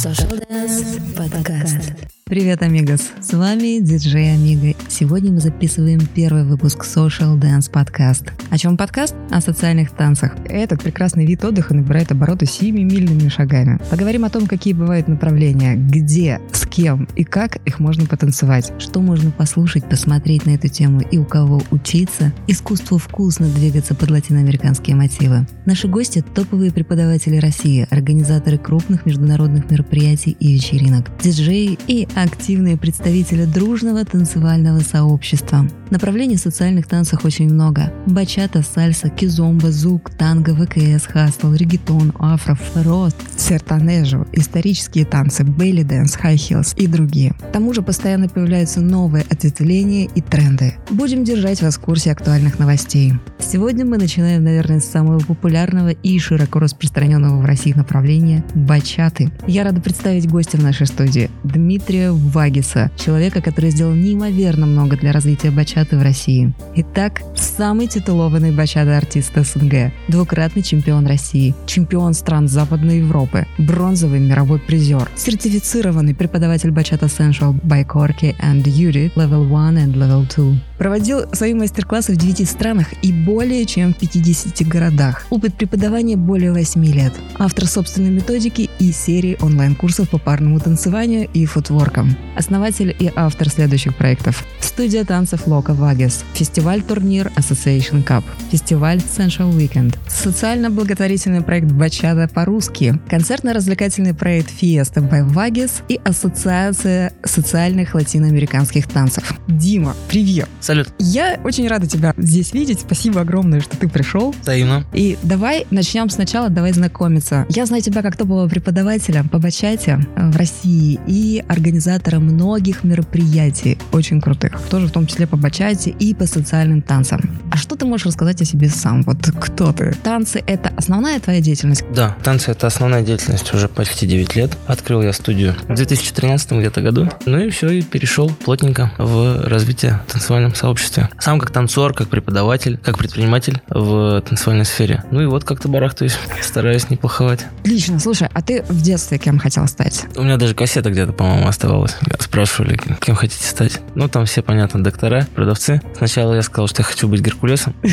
Social 0.00 0.40
Dance 0.48 0.98
Podcast. 1.14 2.08
Привет, 2.24 2.62
амигос! 2.62 3.10
С 3.20 3.32
вами 3.34 3.80
диджей 3.80 4.32
Амиго. 4.32 4.78
Сегодня 4.88 5.32
мы 5.32 5.40
записываем 5.40 6.00
первый 6.14 6.44
выпуск 6.44 6.84
Social 6.84 7.36
Dance 7.36 7.70
Podcast. 7.70 8.30
О 8.50 8.56
чем 8.56 8.76
подкаст? 8.76 9.16
О 9.30 9.40
социальных 9.40 9.90
танцах. 9.90 10.36
Этот 10.48 10.80
прекрасный 10.80 11.26
вид 11.26 11.44
отдыха 11.44 11.74
набирает 11.74 12.12
обороты 12.12 12.46
семимильными 12.46 13.28
шагами. 13.28 13.80
Поговорим 13.90 14.24
о 14.24 14.30
том, 14.30 14.46
какие 14.46 14.74
бывают 14.74 15.08
направления, 15.08 15.74
где, 15.74 16.40
с 16.52 16.66
кем 16.66 17.08
и 17.16 17.24
как 17.24 17.56
их 17.66 17.80
можно 17.80 18.06
потанцевать, 18.06 18.72
что 18.78 19.00
можно 19.00 19.32
послушать, 19.32 19.88
посмотреть 19.88 20.46
на 20.46 20.50
эту 20.50 20.68
тему 20.68 21.00
и 21.00 21.18
у 21.18 21.24
кого 21.24 21.62
учиться. 21.72 22.32
Искусство 22.46 22.98
вкусно 22.98 23.48
двигаться 23.48 23.96
под 23.96 24.12
латиноамериканские 24.12 24.94
мотивы. 24.94 25.48
Наши 25.66 25.88
гости– 25.88 26.24
топовые 26.34 26.72
преподаватели 26.72 27.38
России, 27.38 27.88
организаторы 27.90 28.56
крупных 28.56 29.04
международных 29.04 29.68
мероприятий 29.68 29.89
и 29.92 30.54
вечеринок, 30.54 31.10
диджеи 31.22 31.78
и 31.86 32.06
активные 32.14 32.76
представители 32.76 33.44
дружного 33.44 34.04
танцевального 34.04 34.80
сообщества. 34.80 35.66
Направлений 35.90 36.36
в 36.36 36.40
социальных 36.40 36.86
танцах 36.86 37.24
очень 37.24 37.52
много. 37.52 37.92
Бачата, 38.06 38.62
сальса, 38.62 39.08
кизомба, 39.08 39.72
зук, 39.72 40.10
танго, 40.10 40.54
WCS, 40.54 41.06
хастл, 41.06 41.52
регетон, 41.52 42.12
афро, 42.18 42.56
рост, 42.76 43.16
сертанежо, 43.36 44.26
исторические 44.32 45.04
танцы, 45.04 45.42
belly 45.42 45.82
dance, 45.82 46.14
high 46.14 46.36
heels 46.36 46.74
и 46.76 46.86
другие. 46.86 47.32
К 47.32 47.52
тому 47.52 47.74
же 47.74 47.82
постоянно 47.82 48.28
появляются 48.28 48.80
новые 48.80 49.24
ответвления 49.28 50.08
и 50.14 50.20
тренды. 50.20 50.74
Будем 50.90 51.24
держать 51.24 51.60
вас 51.62 51.76
в 51.76 51.80
курсе 51.80 52.12
актуальных 52.12 52.58
новостей. 52.58 53.14
Сегодня 53.40 53.84
мы 53.84 53.98
начинаем, 53.98 54.44
наверное, 54.44 54.80
с 54.80 54.84
самого 54.84 55.18
популярного 55.18 55.88
и 55.88 56.18
широко 56.20 56.60
распространенного 56.60 57.40
в 57.40 57.44
России 57.44 57.72
направления– 57.72 58.44
бачаты. 58.54 59.30
Я 59.46 59.64
рада 59.64 59.79
представить 59.80 60.28
гостя 60.28 60.56
в 60.56 60.62
нашей 60.62 60.86
студии– 60.86 61.30
Дмитрия 61.44 62.12
Вагиса, 62.12 62.90
человека, 62.96 63.40
который 63.40 63.70
сделал 63.70 63.94
неимоверно 63.94 64.66
много 64.66 64.96
для 64.96 65.12
развития 65.12 65.50
бачаты 65.50 65.98
в 65.98 66.02
России. 66.02 66.52
Итак, 66.76 67.22
самый 67.34 67.86
титулованный 67.86 68.52
бачата-артист 68.52 69.32
СНГ, 69.36 69.92
двукратный 70.08 70.62
чемпион 70.62 71.06
России, 71.06 71.54
чемпион 71.66 72.14
стран 72.14 72.48
Западной 72.48 72.98
Европы, 72.98 73.46
бронзовый 73.58 74.20
мировой 74.20 74.58
призер, 74.58 75.08
сертифицированный 75.16 76.14
преподаватель 76.14 76.70
Bachata 76.70 77.06
Essential 77.06 77.60
by 77.62 77.84
Korke 77.86 78.34
and 78.40 78.62
Judith 78.64 79.12
Level 79.14 79.50
1 79.50 79.78
and 79.78 79.94
Level 79.94 80.26
2. 80.26 80.69
Проводил 80.80 81.28
свои 81.34 81.52
мастер-классы 81.52 82.14
в 82.14 82.16
9 82.16 82.48
странах 82.48 82.86
и 83.02 83.12
более 83.12 83.66
чем 83.66 83.92
в 83.92 83.98
50 83.98 84.66
городах. 84.66 85.26
Опыт 85.28 85.54
преподавания 85.54 86.16
более 86.16 86.54
8 86.54 86.82
лет. 86.86 87.12
Автор 87.38 87.66
собственной 87.66 88.08
методики 88.08 88.70
и 88.78 88.90
серии 88.90 89.36
онлайн-курсов 89.42 90.08
по 90.08 90.16
парному 90.16 90.58
танцеванию 90.58 91.28
и 91.34 91.44
футворкам. 91.44 92.16
Основатель 92.34 92.96
и 92.98 93.12
автор 93.14 93.50
следующих 93.50 93.94
проектов. 93.94 94.42
Студия 94.60 95.04
танцев 95.04 95.46
Лока 95.46 95.74
Вагес. 95.74 96.24
Фестиваль-турнир 96.32 97.30
Association 97.36 98.02
Cup. 98.02 98.24
Фестиваль 98.50 99.00
Central 99.00 99.52
Weekend. 99.52 99.98
Социально-благотворительный 100.08 101.42
проект 101.42 101.70
Бачата 101.70 102.26
по-русски. 102.32 102.98
Концертно-развлекательный 103.10 104.14
проект 104.14 104.48
Fiesta 104.50 105.06
by 105.06 105.24
Вагес 105.24 105.82
и 105.88 106.00
Ассоциация 106.02 107.12
социальных 107.22 107.94
латиноамериканских 107.94 108.88
танцев. 108.88 109.34
Дима, 109.46 109.94
привет! 110.08 110.48
Салют. 110.70 110.86
Я 111.00 111.40
очень 111.42 111.66
рада 111.66 111.88
тебя 111.88 112.14
здесь 112.16 112.52
видеть. 112.52 112.82
Спасибо 112.82 113.22
огромное, 113.22 113.60
что 113.60 113.76
ты 113.76 113.88
пришел. 113.88 114.32
Взаимно. 114.40 114.84
И 114.92 115.18
давай 115.24 115.66
начнем 115.72 116.08
сначала, 116.10 116.48
давай 116.48 116.72
знакомиться. 116.72 117.44
Я 117.48 117.66
знаю 117.66 117.82
тебя 117.82 118.02
как 118.02 118.16
топового 118.16 118.48
преподавателя 118.48 119.24
по 119.24 119.40
бачате 119.40 119.98
э, 120.14 120.30
в 120.30 120.36
России 120.36 121.00
и 121.08 121.42
организатора 121.48 122.20
многих 122.20 122.84
мероприятий, 122.84 123.78
очень 123.90 124.20
крутых, 124.20 124.60
тоже 124.70 124.86
в 124.86 124.92
том 124.92 125.08
числе 125.08 125.26
по 125.26 125.36
бачате 125.36 125.90
и 125.90 126.14
по 126.14 126.26
социальным 126.26 126.82
танцам. 126.82 127.40
А 127.50 127.56
что 127.56 127.74
ты 127.74 127.84
можешь 127.84 128.06
рассказать 128.06 128.40
о 128.40 128.44
себе 128.44 128.68
сам? 128.68 129.02
Вот 129.02 129.16
кто 129.40 129.72
ты? 129.72 129.92
Танцы— 130.04 130.40
это 130.46 130.72
основная 130.76 131.18
твоя 131.18 131.40
деятельность? 131.40 131.82
Да, 131.92 132.16
танцы— 132.22 132.50
это 132.52 132.68
основная 132.68 133.02
деятельность 133.02 133.52
уже 133.52 133.66
почти 133.66 134.06
9 134.06 134.36
лет. 134.36 134.56
Открыл 134.68 135.02
я 135.02 135.12
студию 135.12 135.56
в 135.66 135.74
2013 135.74 136.52
где-то 136.52 136.80
году. 136.80 137.08
Ну 137.26 137.40
и 137.40 137.50
все, 137.50 137.70
и 137.70 137.82
перешел 137.82 138.30
плотненько 138.30 138.92
в 138.98 139.48
развитие 139.48 140.00
танцевальном 140.06 140.54
сообществе. 140.60 141.08
Сам 141.18 141.38
как 141.38 141.50
танцор, 141.50 141.94
как 141.94 142.08
преподаватель, 142.08 142.78
как 142.78 142.98
предприниматель 142.98 143.60
в 143.68 144.20
танцевальной 144.20 144.64
сфере. 144.64 145.04
Ну 145.10 145.22
и 145.22 145.26
вот 145.26 145.44
как-то 145.44 145.68
барахтаюсь, 145.68 146.18
стараюсь 146.42 146.90
не 146.90 146.96
плоховать. 146.96 147.46
Отлично. 147.60 147.98
Слушай, 147.98 148.28
а 148.32 148.42
ты 148.42 148.62
в 148.68 148.82
детстве 148.82 149.18
кем 149.18 149.38
хотел 149.38 149.66
стать? 149.66 150.06
У 150.16 150.22
меня 150.22 150.36
даже 150.36 150.54
кассета 150.54 150.90
где-то, 150.90 151.12
по-моему, 151.12 151.48
оставалась. 151.48 151.96
Спрашивали, 152.18 152.78
кем 153.00 153.14
хотите 153.14 153.44
стать. 153.44 153.80
Ну, 153.94 154.08
там 154.08 154.26
все, 154.26 154.42
понятно, 154.42 154.84
доктора, 154.84 155.26
продавцы. 155.34 155.80
Сначала 155.96 156.34
я 156.34 156.42
сказал, 156.42 156.68
что 156.68 156.82
я 156.82 156.84
хочу 156.84 157.08
быть 157.08 157.20
Геркулесом. 157.20 157.74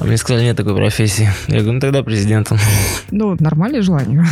А 0.00 0.04
мне 0.04 0.16
сказали, 0.16 0.44
нет 0.44 0.56
такой 0.56 0.76
профессии. 0.76 1.28
Я 1.48 1.58
говорю, 1.58 1.72
ну 1.72 1.80
тогда 1.80 2.02
президентом. 2.02 2.58
Ну, 3.10 3.36
нормальное 3.40 3.82
желание. 3.82 4.24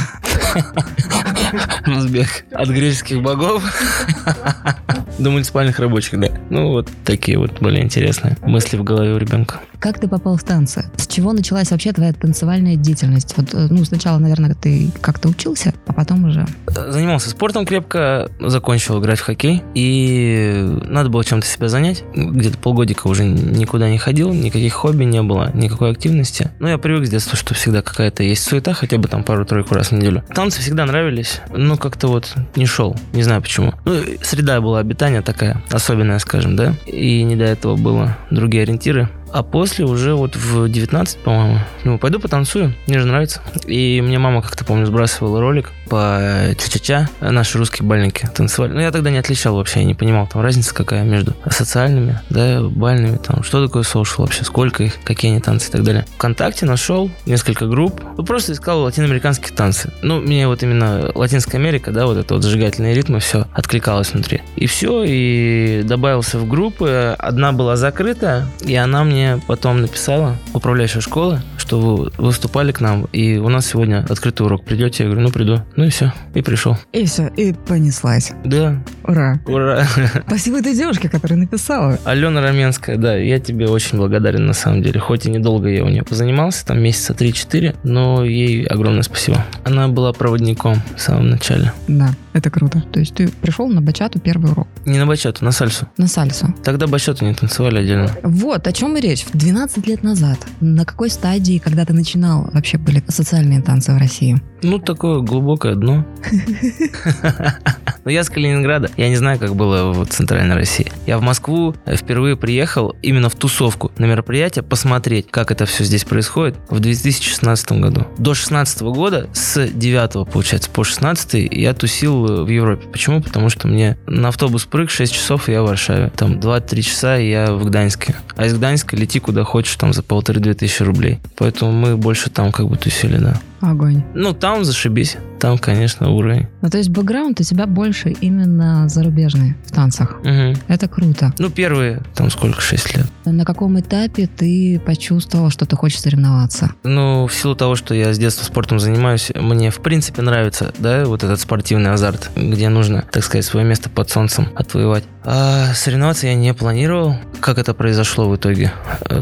Разбег 1.87 2.45
от 2.53 2.69
греческих 2.69 3.23
богов 3.23 3.63
до 5.19 5.31
муниципальных 5.31 5.79
рабочих, 5.79 6.19
да. 6.21 6.29
Ну, 6.51 6.69
вот 6.69 6.91
такие 7.05 7.39
вот 7.39 7.61
были 7.61 7.81
интересные 7.81 8.37
мысли 8.43 8.77
в 8.77 8.85
голове 8.85 9.13
у 9.13 9.19
ребенка. 9.19 9.61
Как 9.79 10.01
ты 10.01 10.09
попал 10.09 10.37
в 10.37 10.43
танцы? 10.43 10.91
С 10.97 11.07
чего 11.07 11.33
началась 11.33 11.71
вообще 11.71 11.93
твоя 11.93 12.13
танцевальная 12.13 12.77
деятельность? 12.77 13.35
Вот, 13.37 13.53
э, 13.53 13.67
ну, 13.71 13.85
сначала, 13.85 14.19
наверное, 14.19 14.55
ты 14.55 14.91
как-то 15.01 15.29
учился, 15.29 15.75
а 15.87 15.93
потом 15.93 16.25
уже... 16.25 16.47
Занимался 16.67 17.31
спортом 17.31 17.67
крепко, 17.67 18.31
закончил 18.41 18.99
играть 19.01 19.19
в 19.19 19.23
хоккей, 19.23 19.63
и 19.75 20.67
надо 20.85 21.11
было 21.11 21.25
чем-то 21.25 21.47
себя 21.47 21.69
занять. 21.69 22.05
Где-то 22.15 22.59
полгодика 22.59 23.07
уже 23.07 23.25
никуда 23.25 23.91
не 23.91 23.99
ходил, 23.99 24.33
никаких 24.33 24.73
хобби 24.73 25.05
не 25.05 25.23
было, 25.23 25.51
никакой 25.55 25.91
активности. 25.91 26.51
Но 26.59 26.69
я 26.69 26.79
привык 26.79 27.07
с 27.07 27.11
детства, 27.11 27.37
что 27.37 27.55
всегда 27.55 27.83
какая-то 27.83 28.23
есть 28.23 28.45
суета, 28.45 28.73
хотя 28.73 28.99
бы 28.99 29.09
там 29.09 29.23
пару-тройку 29.25 29.75
раз 29.75 29.89
в 29.89 29.93
неделю. 29.93 30.25
Танцы 30.35 30.61
всегда 30.61 30.87
нравились, 30.87 31.41
но 31.55 31.77
как-то 31.77 32.09
вот 32.09 32.35
не 32.57 32.67
шел, 32.67 32.97
не 33.13 33.23
знаю 33.23 33.43
почему. 33.43 33.75
Ну, 33.85 34.01
среда 34.23 34.61
была 34.61 34.83
обитания 35.07 35.23
такая, 35.23 35.63
особенная, 35.71 36.19
скажем, 36.19 36.57
да, 36.57 36.75
и 36.85 37.23
не 37.23 37.37
до 37.37 37.45
этого 37.45 37.77
было 37.77 38.17
другие 38.31 38.65
ориентиры. 38.65 39.09
А 39.37 39.43
после 39.43 39.85
уже 39.85 40.15
вот 40.15 40.35
в 40.35 40.67
19, 40.67 41.19
по-моему, 41.19 41.59
ну, 41.85 41.99
пойду 41.99 42.19
потанцую, 42.19 42.73
мне 42.87 42.99
же 42.99 43.07
нравится. 43.07 43.43
И 43.67 44.01
мне 44.01 44.19
мама 44.19 44.41
как-то, 44.41 44.65
помню, 44.65 44.87
сбрасывала 44.87 45.43
ролик 45.43 45.73
по 45.91 46.55
ча-ча-ча, 46.59 47.11
наши 47.21 47.59
русские 47.59 47.87
бальники 47.87 48.27
танцевали. 48.35 48.73
Но 48.73 48.81
я 48.81 48.91
тогда 48.91 49.11
не 49.11 49.19
отличал 49.19 49.57
вообще, 49.57 49.81
я 49.81 49.85
не 49.85 49.93
понимал, 49.93 50.27
там 50.27 50.41
разница 50.41 50.75
какая 50.75 51.05
между 51.05 51.35
социальными, 51.51 52.19
да, 52.31 52.63
бальными, 52.63 53.19
там, 53.19 53.43
что 53.43 53.63
такое 53.63 53.83
social 53.83 54.23
вообще, 54.23 54.43
сколько 54.43 54.85
их, 54.85 54.95
какие 55.05 55.33
они 55.33 55.41
танцы 55.43 55.69
и 55.69 55.73
так 55.73 55.83
далее. 55.83 56.07
Вконтакте 56.17 56.65
нашел 56.65 57.11
несколько 57.27 57.67
групп, 57.67 58.01
ну, 58.17 58.25
просто 58.25 58.55
искал 58.55 58.81
латиноамериканские 58.85 59.55
танцы. 59.55 59.93
Ну, 60.01 60.19
мне 60.19 60.49
вот 60.49 60.63
именно 60.63 61.13
Латинская 61.15 61.59
Америка, 61.59 61.93
да, 61.93 62.07
вот 62.07 62.17
это 62.17 62.33
вот 62.33 62.43
зажигательные 62.43 62.95
ритмы, 62.95 63.21
все 63.21 63.47
откликалось 63.53 64.15
внутри. 64.15 64.41
И 64.57 64.67
все, 64.67 65.05
и 65.07 65.83
добавился 65.85 66.39
в 66.39 66.49
группы, 66.49 67.15
одна 67.19 67.53
была 67.53 67.77
закрыта, 67.77 68.47
и 68.63 68.75
она 68.75 69.05
мне 69.05 69.26
мне 69.27 69.41
потом 69.47 69.81
написала 69.81 70.37
управляющая 70.53 71.01
школы, 71.01 71.41
что 71.59 71.81
вы 71.81 72.13
выступали 72.19 72.73
к 72.73 72.81
нам, 72.81 73.07
и 73.13 73.39
у 73.39 73.49
нас 73.49 73.67
сегодня 73.67 74.05
открытый 74.09 74.47
урок. 74.47 74.65
Придете? 74.65 75.05
Я 75.05 75.11
говорю, 75.11 75.27
ну 75.27 75.33
приду. 75.33 75.63
Ну 75.75 75.85
и 75.85 75.91
все. 75.91 76.13
И 76.35 76.43
пришел. 76.43 76.77
И 76.93 77.05
все, 77.07 77.29
и 77.37 77.53
понеслась. 77.53 78.33
Да. 78.45 78.83
Ура. 79.05 79.41
Ура. 79.47 79.87
Спасибо 80.27 80.59
этой 80.59 80.75
девушке, 80.75 81.09
которая 81.09 81.39
написала. 81.39 81.99
Алена 82.05 82.41
Раменская, 82.41 82.97
да, 82.97 83.17
я 83.17 83.41
тебе 83.41 83.67
очень 83.69 83.99
благодарен 83.99 84.47
на 84.47 84.53
самом 84.53 84.83
деле. 84.83 85.01
Хоть 85.01 85.27
и 85.27 85.31
недолго 85.31 85.69
я 85.69 85.85
у 85.85 85.89
нее 85.89 86.05
позанимался, 86.05 86.65
там 86.67 86.81
месяца 86.81 87.13
3-4, 87.13 87.77
но 87.83 88.25
ей 88.25 88.65
огромное 88.65 89.03
спасибо. 89.03 89.45
Она 89.65 89.89
была 89.89 90.13
проводником 90.13 90.77
в 90.97 91.01
самом 91.01 91.31
начале. 91.31 91.73
Да, 91.89 92.11
это 92.33 92.51
круто. 92.51 92.83
То 92.93 93.01
есть 93.01 93.15
ты 93.15 93.29
пришел 93.29 93.67
на 93.69 93.81
бачату 93.81 94.21
первый 94.21 94.53
урок. 94.53 94.69
Не 94.85 94.99
на 94.99 95.07
бачату, 95.07 95.45
на 95.45 95.53
сальсу. 95.53 95.89
На 95.97 96.07
сальсу. 96.07 96.55
Тогда 96.63 96.87
бачату 96.87 97.25
не 97.25 97.35
танцевали 97.35 97.79
отдельно. 97.79 98.11
Вот, 98.23 98.67
о 98.67 98.73
чем 98.73 98.97
и 98.97 99.01
речь. 99.01 99.16
12 99.25 99.87
лет 99.87 100.03
назад. 100.03 100.39
На 100.61 100.85
какой 100.85 101.11
стадии, 101.11 101.59
когда 101.59 101.85
ты 101.85 101.93
начинал, 101.93 102.49
вообще 102.53 102.79
были 102.79 103.03
социальные 103.09 103.63
танцы 103.63 103.93
в 103.93 103.99
России? 103.99 104.41
Ну, 104.63 104.79
такое 104.79 105.21
глубокое 105.21 105.75
дно. 105.75 106.05
Но 108.07 108.13
я 108.13 108.23
с 108.23 108.31
Калининграда. 108.31 108.89
Я 108.97 109.09
не 109.09 109.17
знаю, 109.17 109.39
как 109.41 109.57
было 109.57 109.93
в 109.93 110.07
Центральной 110.07 110.55
России. 110.55 110.93
Я 111.07 111.19
в 111.19 111.23
Москву 111.23 111.75
впервые 111.87 112.37
приехал 112.37 112.95
именно 113.03 113.29
в 113.29 113.35
тусовку 113.35 113.91
на 113.99 114.05
мероприятие 114.05 114.63
посмотреть, 114.63 115.27
как 115.29 115.51
это 115.51 115.67
все 115.67 115.83
здесь 115.83 116.05
происходит 116.05 116.57
в 116.71 116.79
2016 116.79 117.73
году. 117.73 118.07
До 118.17 118.35
16 118.35 118.83
года, 118.83 119.29
с 119.33 119.67
9 119.67 120.31
получается 120.31 120.71
по 120.71 120.85
16 120.85 121.49
я 121.51 121.75
тусил 121.75 122.45
в 122.45 122.49
Европе. 122.49 122.87
Почему? 122.93 123.21
Потому 123.21 123.49
что 123.49 123.67
мне 123.67 123.99
на 124.07 124.29
автобус 124.29 124.67
прыг 124.67 124.89
6 124.89 125.13
часов, 125.13 125.49
и 125.49 125.53
я 125.53 125.63
в 125.63 125.67
Варшаве. 125.67 126.13
Там 126.17 126.35
2-3 126.35 126.83
часа, 126.83 127.19
и 127.19 127.29
я 127.29 127.53
в 127.53 127.65
Гданьске. 127.65 128.15
А 128.37 128.47
из 128.47 128.55
Гданьска 128.55 128.95
лети 128.95 129.19
куда 129.19 129.43
хочешь, 129.43 129.75
там 129.75 129.93
за 129.93 130.05
полторы-две 130.05 130.55
тысячи 130.55 130.85
рублей. 130.85 131.19
Поэтому 131.37 131.73
мы 131.73 131.97
больше 131.97 132.31
там 132.31 132.53
как 132.53 132.69
бы 132.69 132.77
тусили, 132.77 133.17
да. 133.17 133.41
Огонь. 133.61 134.05
Ну, 134.15 134.33
там 134.33 134.65
зашибись. 134.65 135.17
Там, 135.39 135.59
конечно, 135.59 136.11
уровень. 136.11 136.47
Ну, 136.63 136.71
то 136.71 136.79
есть 136.79 136.89
бэкграунд 136.89 137.41
у 137.41 137.43
тебя 137.43 137.67
больше 137.67 138.11
именно 138.11 138.89
зарубежный 138.89 139.55
в 139.67 139.71
танцах. 139.71 140.17
Мгм. 140.25 140.55
Это 140.67 140.89
круто. 140.89 141.35
Ну, 141.39 141.51
первые, 141.51 142.03
там 142.15 142.31
сколько, 142.31 142.61
6 142.61 142.97
лет. 142.97 143.07
На 143.27 143.45
каком 143.45 143.79
этапе 143.79 144.27
ты 144.27 144.81
почувствовал, 144.85 145.51
что 145.51 145.67
ты 145.67 145.77
хочешь 145.77 146.01
соревноваться? 146.01 146.71
Ну, 146.85 147.27
в 147.27 147.35
силу 147.35 147.55
того, 147.55 147.77
что 147.77 147.95
я 147.95 148.15
с 148.15 148.19
детства 148.19 148.45
спортом 148.45 148.79
занимаюсь, 148.79 149.31
мне 149.35 149.71
в 149.71 149.81
принципе 149.81 150.23
нравится, 150.23 150.73
да, 150.79 151.05
вот 151.05 151.23
этот 151.23 151.39
спортивный 151.39 151.93
азарт, 151.93 152.31
где 152.35 152.71
нужно, 152.71 153.05
так 153.11 153.23
сказать, 153.23 153.45
свое 153.45 153.67
место 153.67 153.91
под 153.91 154.09
солнцем 154.09 154.49
отвоевать. 154.55 155.05
А 155.23 155.75
соревноваться 155.75 156.29
я 156.29 156.35
не 156.35 156.55
планировал. 156.55 157.17
Как 157.41 157.59
это 157.59 157.75
произошло 157.75 158.29
в 158.29 158.37
итоге? 158.37 158.73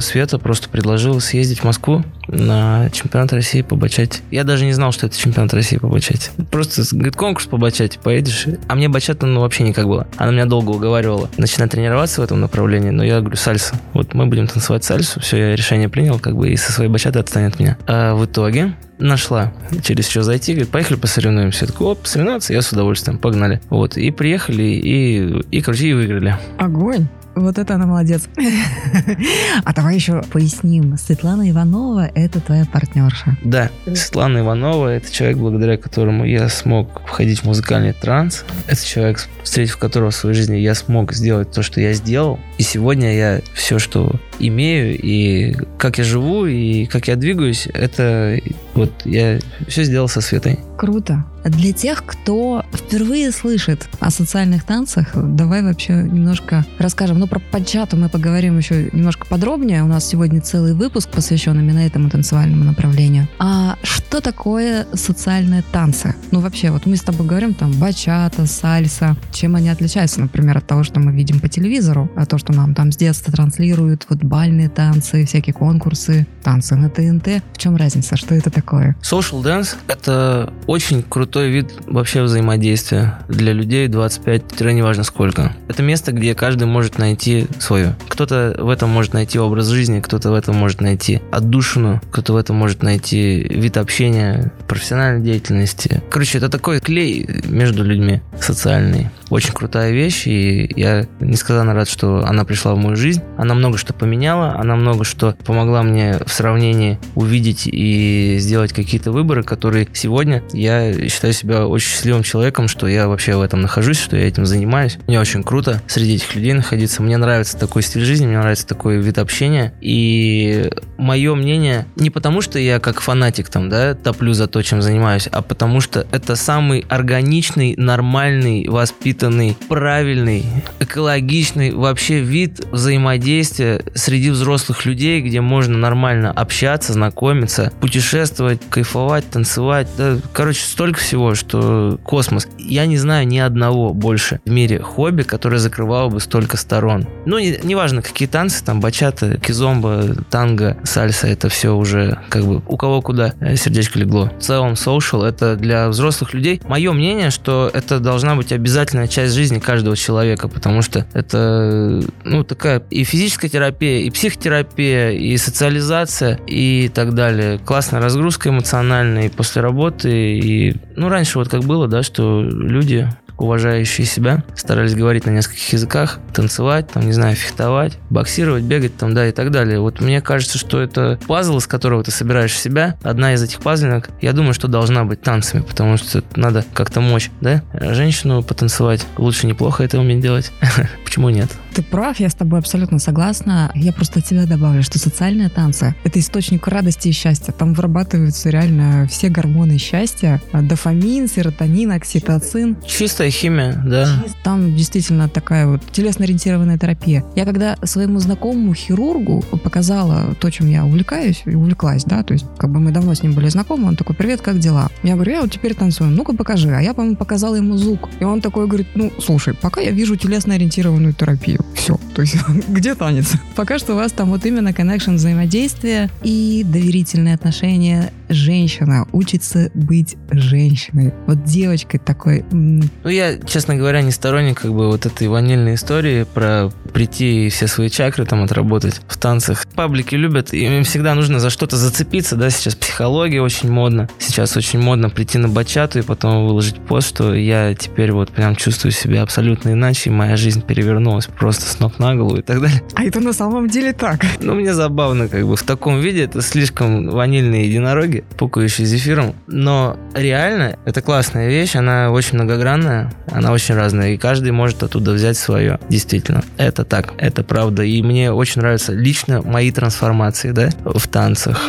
Света 0.01 0.39
просто 0.39 0.69
предложила 0.69 1.19
съездить 1.19 1.61
в 1.61 1.65
Москву 1.65 2.05
на 2.29 2.89
чемпионат 2.91 3.33
России 3.33 3.63
по 3.63 3.75
бачате. 3.75 4.21
Я 4.35 4.43
даже 4.43 4.65
не 4.65 4.73
знал, 4.73 4.91
что 4.91 5.07
это 5.07 5.17
чемпионат 5.17 5.55
России 5.55 5.77
по 5.77 5.87
бачате. 5.87 6.33
Просто 6.51 6.83
говорит, 6.91 7.15
конкурс 7.15 7.47
по 7.47 7.57
бачате, 7.57 8.01
поедешь? 8.03 8.49
А 8.67 8.75
мне 8.75 8.89
бачата 8.89 9.27
ну, 9.27 9.39
вообще 9.39 9.63
никак 9.63 9.87
было. 9.87 10.09
Она 10.17 10.33
меня 10.33 10.47
долго 10.47 10.71
уговаривала 10.71 11.31
начинать 11.37 11.71
тренироваться 11.71 12.21
в 12.21 12.25
этом 12.25 12.41
направлении, 12.41 12.91
но 12.91 13.05
я 13.05 13.21
говорю, 13.21 13.37
сальса. 13.37 13.77
Вот 13.93 14.13
мы 14.13 14.27
будем 14.27 14.49
танцевать 14.49 14.83
сальсу, 14.83 15.21
все, 15.21 15.37
я 15.37 15.55
решение 15.55 15.89
принял, 15.89 16.19
как 16.19 16.35
бы 16.37 16.49
и 16.49 16.57
со 16.57 16.73
своей 16.73 16.91
бачаты 16.91 17.21
отстанет 17.21 17.55
от 17.55 17.61
меня. 17.61 17.79
А 17.87 18.17
в 18.17 18.25
итоге 18.25 18.75
нашла 18.99 19.53
через 19.83 20.09
что 20.09 20.23
зайти, 20.23 20.53
говорит, 20.53 20.71
поехали 20.71 20.97
посоревнуемся. 20.97 21.65
Я 21.65 21.73
такой, 21.73 21.89
оп, 21.89 22.07
соревноваться, 22.07 22.53
я 22.53 22.63
с 22.63 22.73
удовольствием, 22.73 23.19
погнали. 23.19 23.61
Вот, 23.71 23.97
и 23.97 24.11
приехали, 24.11 24.63
и, 24.63 25.41
и 25.51 25.61
короче, 25.61 25.89
и 25.89 25.93
выиграли. 25.93 26.37
Огонь. 26.59 27.09
Вот 27.35 27.59
это 27.59 27.75
она 27.75 27.87
молодец. 27.87 28.29
А 29.65 29.73
давай 29.73 29.97
еще 29.97 30.23
поясним. 30.33 30.97
Светлана 30.97 31.49
Иванова– 31.51 32.11
это 32.15 32.41
твоя 32.41 32.65
партнерша. 32.65 33.37
Да, 33.45 33.71
Светлана 33.87 34.39
Иванова– 34.39 34.89
это 34.97 35.13
человек, 35.13 35.39
благодаря 35.39 35.77
которому 35.77 36.25
я 36.25 36.49
смог 36.49 37.03
входить 37.07 37.41
в 37.41 37.45
музыкальный 37.45 37.93
транс. 37.93 38.45
Это 38.67 38.85
человек, 38.85 39.27
встретив 39.43 39.79
которого 39.79 40.11
в 40.11 40.15
своей 40.15 40.37
жизни 40.37 40.57
я 40.57 40.75
смог 40.75 41.13
сделать 41.13 41.51
то, 41.51 41.63
что 41.63 41.81
я 41.81 41.93
сделал. 41.93 42.39
И 42.59 42.63
сегодня 42.63 43.17
я 43.17 43.41
все, 43.55 43.79
что 43.79 44.13
имею, 44.39 44.99
и 45.01 45.57
как 45.79 45.99
я 45.99 46.05
живу, 46.05 46.47
и 46.47 46.87
как 46.87 47.09
я 47.09 47.17
двигаюсь, 47.17 47.67
это 47.73 48.39
вот 48.75 48.91
я 49.05 49.39
все 49.69 49.85
сделал 49.85 50.09
со 50.09 50.21
Светой. 50.21 50.59
Круто. 50.77 51.25
Для 51.45 51.73
тех, 51.73 52.05
кто 52.07 52.65
впервые 52.73 53.31
слышит 53.31 53.87
о 54.01 54.11
социальных 54.11 54.65
танцах, 54.65 55.11
давай 55.15 55.63
вообще 55.63 55.93
немножко 55.93 56.65
расскажем. 56.79 57.19
Ну, 57.19 57.27
про 57.27 57.39
подчату 57.39 57.97
мы 57.99 58.09
поговорим 58.09 58.57
еще 58.57 58.89
немножко 58.93 59.27
подробнее. 59.27 59.83
У 59.83 59.87
нас 59.87 60.07
сегодня 60.07 60.41
целый 60.41 60.73
выпуск 60.73 61.11
посвящен 61.11 61.59
именно 61.59 61.81
этому 61.81 62.09
танцевальному 62.09 62.65
направлению. 62.65 63.29
А 63.39 63.77
что 63.83 64.23
такое 64.23 64.87
социальные 64.95 65.63
танцы? 65.71 66.15
Ну, 66.31 66.41
вообще, 66.41 66.71
вот 66.71 66.87
мы 66.87 66.97
с 66.97 67.03
тобой 67.03 67.27
говорим 67.27 67.53
там 67.53 67.73
бачата, 67.73 68.47
сальса. 68.47 69.17
Чем 69.33 69.55
они 69.57 69.69
отличаются, 69.69 70.21
например, 70.21 70.57
от 70.59 70.67
того, 70.67 70.83
что 70.83 70.99
мы 70.99 71.13
видим 71.13 71.41
по 71.41 71.49
телевизору, 71.49 72.11
а 72.17 72.25
то, 72.25 72.39
что 72.39 72.55
нам 72.55 72.75
там 72.75 72.91
с 72.91 72.97
детства 72.97 73.33
транслируют, 73.33 74.07
вот 74.09 74.25
бальные 74.25 74.71
танцы, 74.71 75.27
всякие 75.27 75.53
конкурсы, 75.53 76.27
танцы 76.43 76.75
на 76.75 76.89
ТНТ. 76.89 77.43
В 77.53 77.59
чем 77.59 77.77
разница? 77.77 78.17
Что 78.17 78.35
это 78.35 78.51
такое? 78.51 78.97
Social 79.03 79.43
Dance– 79.43 79.77
это 79.89 80.53
очень 80.67 81.03
крутой 81.35 81.51
вид 81.51 81.73
вообще 81.89 82.23
взаимодействия 82.23 83.19
для 83.27 83.53
людей 83.53 83.89
25-неважно 83.89 85.03
сколько. 85.03 85.53
Это 85.67 85.83
место, 85.83 86.13
где 86.13 86.33
каждый 86.33 86.69
может 86.69 86.97
найти 86.99 87.49
свое. 87.59 87.97
Кто-то 88.07 88.55
в 88.57 88.69
этом 88.69 88.91
может 88.91 89.15
найти 89.15 89.41
образ 89.41 89.67
жизни, 89.67 89.99
кто-то 89.99 90.31
в 90.31 90.35
этом 90.35 90.55
может 90.55 90.81
найти 90.81 91.21
отдушину, 91.33 92.01
кто-то 92.13 92.35
в 92.35 92.37
этом 92.37 92.55
может 92.55 92.85
найти 92.85 93.49
вид 93.51 93.79
общения, 93.79 94.53
профессиональной 94.69 95.25
деятельности. 95.25 96.05
Короче, 96.09 96.39
это 96.39 96.49
такой 96.49 96.79
клей 96.79 97.29
между 97.47 97.83
людьми 97.83 98.21
социальный. 98.41 99.11
Очень 99.31 99.55
крутая 99.55 99.91
вещь, 99.91 100.29
и 100.29 100.71
я 100.77 101.09
несказанно 101.19 101.75
рад, 101.75 101.89
что 101.89 102.25
она 102.25 102.45
пришла 102.45 102.75
в 102.75 102.79
мою 102.79 102.95
жизнь. 102.95 103.23
Она 103.37 103.55
много 103.55 103.77
что 103.77 103.93
поменяла, 103.93 104.55
она 104.57 104.77
много 104.77 105.03
что 105.03 105.35
помогла 105.45 105.83
мне 105.83 106.19
в 106.25 106.33
сравнении 106.33 107.01
увидеть 107.17 107.67
и 107.67 108.37
сделать 108.39 108.73
какие-то 108.73 109.11
выборы, 109.11 109.43
которые 109.43 109.89
сегодня 109.93 110.45
я 110.53 110.93
считаю 111.09 111.24
себя 111.33 111.67
очень 111.67 111.89
счастливым 111.89 112.23
человеком, 112.23 112.69
что 112.69 112.87
я 112.87 113.09
вообще 113.09 113.37
в 113.37 113.43
этом 113.43 113.63
нахожусь, 113.63 113.99
что 113.99 114.17
я 114.17 114.27
этим 114.27 114.47
занимаюсь. 114.47 114.99
Мне 115.07 115.21
очень 115.21 115.43
круто 115.43 115.83
среди 115.87 116.17
этих 116.17 116.35
людей 116.35 116.53
находиться. 116.53 117.03
Мне 117.03 117.17
нравится 117.17 117.57
такой 117.57 117.83
стиль 117.83 118.05
жизни, 118.05 118.27
мне 118.27 118.39
нравится 118.39 118.67
такой 118.67 118.99
вид 118.99 119.19
общения. 119.19 119.75
И 119.81 120.71
мое 120.99 121.35
мнение 121.35 121.87
не 121.97 122.11
потому, 122.11 122.41
что 122.41 122.59
я 122.59 122.81
как 122.81 123.01
фанатик 123.01 123.49
там, 123.49 123.69
да, 123.69 123.95
топлю 123.95 124.33
за 124.33 124.47
то, 124.47 124.63
чем 124.63 124.83
занимаюсь, 124.83 125.29
а 125.31 125.43
потому 125.43 125.81
что 125.81 126.07
это 126.11 126.37
самый 126.37 126.85
органичный, 126.89 127.75
нормальный, 127.77 128.69
воспитанный, 128.69 129.57
правильный, 129.69 130.45
экологичный 130.81 131.73
вообще 131.73 132.21
вид 132.21 132.67
взаимодействия 132.71 133.83
среди 133.95 134.31
взрослых 134.31 134.85
людей, 134.85 135.21
где 135.21 135.41
можно 135.41 135.77
нормально 135.77 136.31
общаться, 136.31 136.93
знакомиться, 136.93 137.73
путешествовать, 137.81 138.61
кайфовать, 138.71 139.29
танцевать. 139.31 139.89
Да, 139.97 140.19
короче, 140.33 140.65
столько 140.65 141.01
всего, 141.01 141.14
что 141.35 141.99
космос. 142.03 142.49
Я 142.59 142.87
не 142.87 142.97
знаю 142.97 143.27
ни 143.27 143.39
одного 143.39 143.93
больше 143.93 144.41
в 144.45 144.51
мире 144.51 144.81
хобби, 144.81 145.23
которое 145.23 145.59
закрывало 145.59 146.09
бы 146.09 146.21
столько 146.21 146.57
сторон. 146.57 147.07
Ну, 147.27 147.39
не- 147.39 147.59
неважно, 147.63 148.03
какие 148.03 148.29
танцы, 148.29 148.65
там, 148.65 148.81
бачата, 148.81 149.39
кизомба, 149.39 150.17
танго, 150.31 150.77
сальса, 150.85 151.27
это 151.27 151.49
все 151.49 151.75
уже 151.75 152.19
как 152.29 152.45
бы 152.45 152.63
у 152.67 152.77
кого 152.77 153.01
куда 153.03 153.35
э, 153.41 153.57
сердечко 153.57 153.99
легло. 153.99 154.31
В 154.39 154.43
целом, 154.43 154.73
social 154.73 155.25
это 155.25 155.57
для 155.57 155.89
взрослых 155.89 156.35
людей. 156.35 156.61
Мое 156.69 156.93
мнение, 156.93 157.31
что 157.31 157.71
это 157.73 158.01
должна 158.01 158.35
быть 158.35 158.53
обязательная 158.53 159.07
часть 159.09 159.35
жизни 159.35 159.59
каждого 159.59 159.97
человека, 159.97 160.49
потому 160.49 160.83
что 160.83 161.07
это, 161.15 162.03
ну, 162.25 162.45
такая 162.45 162.83
и 162.91 163.05
физическая 163.05 163.51
терапия, 163.51 164.01
и 164.01 164.11
психотерапия, 164.11 165.11
и 165.11 165.37
социализация, 165.37 166.39
и 166.47 166.91
так 166.93 167.15
далее. 167.15 167.59
Классная 167.59 168.01
разгрузка 168.01 168.49
эмоциональная 168.51 169.27
и 169.27 169.29
после 169.29 169.63
работы, 169.63 170.39
и, 170.39 170.77
ну, 170.97 171.04
раньше 171.09 171.39
вот 171.39 171.49
как 171.49 171.63
было, 171.63 171.89
да, 171.89 172.03
что 172.03 172.43
люди 172.43 173.09
уважающие 173.39 174.07
себя, 174.07 174.45
старались 174.55 174.95
говорить 174.95 175.27
на 175.27 175.31
нескольких 175.31 175.73
языках, 175.73 176.19
танцевать, 176.33 176.89
там, 176.89 177.05
не 177.05 177.13
знаю, 177.13 177.37
фехтовать, 177.37 177.99
боксировать, 178.11 178.65
бегать, 178.65 178.97
там, 178.97 179.15
да, 179.15 179.29
и 179.29 179.33
так 179.33 179.51
далее. 179.51 179.81
Вот 179.81 180.01
мне 180.01 180.21
кажется, 180.21 180.59
что 180.59 180.81
это 180.81 181.19
пазл, 181.27 181.59
из 181.59 181.67
которого 181.67 182.03
ты 182.03 182.11
собираешь 182.11 182.59
себя. 182.59 182.97
Одна 183.03 183.35
из 183.35 183.43
этих 183.43 183.61
пазлинок, 183.61 184.11
я 184.21 184.33
думаю, 184.33 184.55
что 184.55 184.69
должна 184.69 185.05
быть 185.05 185.23
танцами, 185.23 185.63
потому 185.63 185.97
что 185.97 186.23
надо 186.37 186.65
как-то 186.75 187.01
мочь, 187.01 187.31
да, 187.41 187.63
женщину 187.73 188.43
потанцевать. 188.43 189.07
Лучше 189.19 189.47
неплохо 189.47 189.83
это 189.83 189.99
уметь 189.99 190.21
делать. 190.21 190.53
Почему 191.05 191.31
нет? 191.31 191.51
Ты 191.75 191.83
прав, 191.83 192.21
я 192.21 192.29
с 192.29 192.35
тобой 192.35 192.61
абсолютно 192.61 193.01
согласна. 193.01 193.73
Я 193.75 193.93
просто 193.93 194.21
от 194.21 194.27
тебя 194.27 194.47
добавлю, 194.47 194.85
что 194.85 195.01
социальные 195.01 195.49
танцы— 195.49 195.97
это 196.05 196.21
источник 196.21 196.69
радости 196.69 197.09
и 197.09 197.13
счастья. 197.13 197.51
Там 197.53 197.75
вырабатываются 197.75 198.49
реально 198.49 199.09
все 199.11 199.29
гормоны 199.29 199.79
счастья. 199.79 200.41
Дофамин, 200.53 201.29
серотонин, 201.29 201.91
окситоцин. 201.91 202.77
Чистая 203.25 203.31
химия, 203.31 203.83
да. 203.87 204.23
Там 204.43 204.77
действительно 204.77 205.29
такая 205.31 205.67
вот 205.67 205.81
телесно-ориентированная 205.93 206.79
терапия. 206.79 207.25
Я 207.35 207.47
когда 207.47 207.77
своему 207.83 208.19
знакомому 208.19 208.75
хирургу 208.75 209.43
показала 209.63 210.35
то, 210.39 210.51
чем 210.51 210.69
я 210.69 210.85
увлекаюсь, 210.85 211.43
и 211.47 211.55
увлеклась, 211.55 212.05
да, 212.05 212.23
то 212.23 212.35
есть 212.35 212.45
как 212.59 212.71
бы 212.71 212.81
мы 212.81 212.91
давно 212.91 213.15
с 213.15 213.23
ним 213.23 213.33
были 213.33 213.49
знакомы, 213.49 213.89
он 213.89 213.97
такой, 213.97 214.15
привет, 214.15 214.43
как 214.43 214.59
дела? 214.59 214.91
Я 215.03 215.15
говорю, 215.15 215.33
я 215.33 215.41
вот 215.41 215.53
теперь 215.53 215.75
танцую, 215.75 216.11
ну-ка 216.11 216.35
покажи. 216.35 216.69
А 216.71 216.81
я, 216.81 216.93
по-моему, 216.93 217.17
показала 217.17 217.55
ему 217.55 217.79
звук. 217.79 218.11
И 218.21 218.25
он 218.25 218.43
такой 218.43 218.67
говорит, 218.67 218.89
ну, 218.95 219.11
слушай, 219.19 219.55
пока 219.55 219.81
я 219.81 219.91
вижу 219.91 220.17
телесно-ориентированную 220.17 221.15
терапию. 221.15 221.65
Все. 221.75 221.99
То 222.15 222.23
есть 222.23 222.37
где 222.69 222.95
танец? 222.95 223.33
Пока 223.57 223.79
что 223.79 223.95
у 223.95 223.97
вас 223.97 224.13
там 224.13 224.31
вот 224.31 224.45
именно 224.45 224.69
connection 224.69 225.15
взаимодействия 225.15 226.11
и 226.23 226.63
доверительные 226.65 227.35
отношения. 227.35 228.13
Женщина 228.29 229.07
учится 229.13 229.71
быть 229.75 230.17
женщиной. 230.31 231.13
Вот 231.27 231.45
девочкой 231.45 232.01
такой, 232.01 232.45
Ну, 232.51 233.11
я, 233.15 233.39
честно 233.39 233.77
говоря, 233.77 234.03
не 234.03 234.11
сторонник 234.11 234.61
как 234.63 234.73
бы 234.73 234.89
вот 234.89 235.07
этой 235.07 235.29
ванильной 235.29 235.75
истории 235.75 236.25
про 236.25 236.71
прийти 236.93 237.47
и 237.47 237.51
все 237.51 237.67
свои 237.67 237.89
чакры 237.89 238.25
там 238.25 238.45
отработать 238.45 239.01
в 239.09 239.17
танцах. 239.17 239.67
Паблики 239.75 240.15
любят, 240.15 240.55
и 240.55 240.65
им 240.65 240.85
всегда 240.85 241.15
нужно 241.15 241.41
за 241.41 241.51
что-то 241.51 241.77
зацепиться, 241.77 242.37
да, 242.37 242.51
сейчас 242.51 242.75
психология 242.75 243.43
очень 243.43 243.71
модна. 243.71 244.09
Сейчас 244.19 244.57
очень 244.57 244.79
модно 244.79 245.11
прийти 245.11 245.39
на 245.39 245.49
бачату 245.49 245.99
и 245.99 246.03
потом 246.03 246.47
выложить 246.47 246.77
пост, 246.77 247.09
что 247.09 247.35
я 247.35 247.75
теперь 247.75 248.13
вот 248.13 248.31
прям 248.31 248.57
чувствую 248.57 248.93
себя 248.93 249.23
абсолютно 249.23 249.71
иначе, 249.71 250.11
и 250.11 250.13
моя 250.13 250.37
жизнь 250.37 250.63
перевернулась 250.63 251.27
просто 251.27 251.67
с 251.67 251.81
ног 251.81 251.99
на 251.99 252.15
голову 252.15 252.37
и 252.39 252.43
так 252.43 252.61
далее. 252.61 252.83
а 252.95 253.05
это 253.05 253.21
на 253.21 253.33
самом 253.33 253.69
деле 253.69 253.93
так. 253.93 254.25
Ну, 254.41 254.55
мне 254.55 254.75
забавно, 254.75 255.29
как 255.29 255.47
бы 255.47 255.57
в 255.57 255.63
таком 255.63 256.01
виде 256.01 256.25
это 256.25 256.43
слишком 256.43 257.09
ванильные 257.11 257.67
единороги, 257.67 258.25
пукающие 258.37 258.87
зефиром. 258.87 259.35
Но 259.47 259.97
реально, 260.15 260.79
это 260.85 261.03
классная 261.03 261.49
вещь, 261.49 261.75
она 261.77 262.11
очень 262.11 262.35
многогранная, 262.35 263.04
она 263.31 263.53
очень 263.53 263.75
разная, 263.75 264.13
и 264.13 264.17
каждый 264.17 264.53
может 264.53 264.83
оттуда 264.83 265.13
взять 265.13 265.37
свое. 265.37 265.79
Действительно, 265.89 266.43
это 266.57 266.85
так, 266.85 267.15
это 267.19 267.43
правда. 267.43 267.83
И 267.83 268.03
мне 268.03 268.33
очень 268.33 268.61
нравятся 268.61 268.93
лично 268.93 269.43
мои 269.43 269.71
трансформации, 269.71 270.51
да, 270.51 270.71
в 270.85 271.07
танцах. 271.09 271.61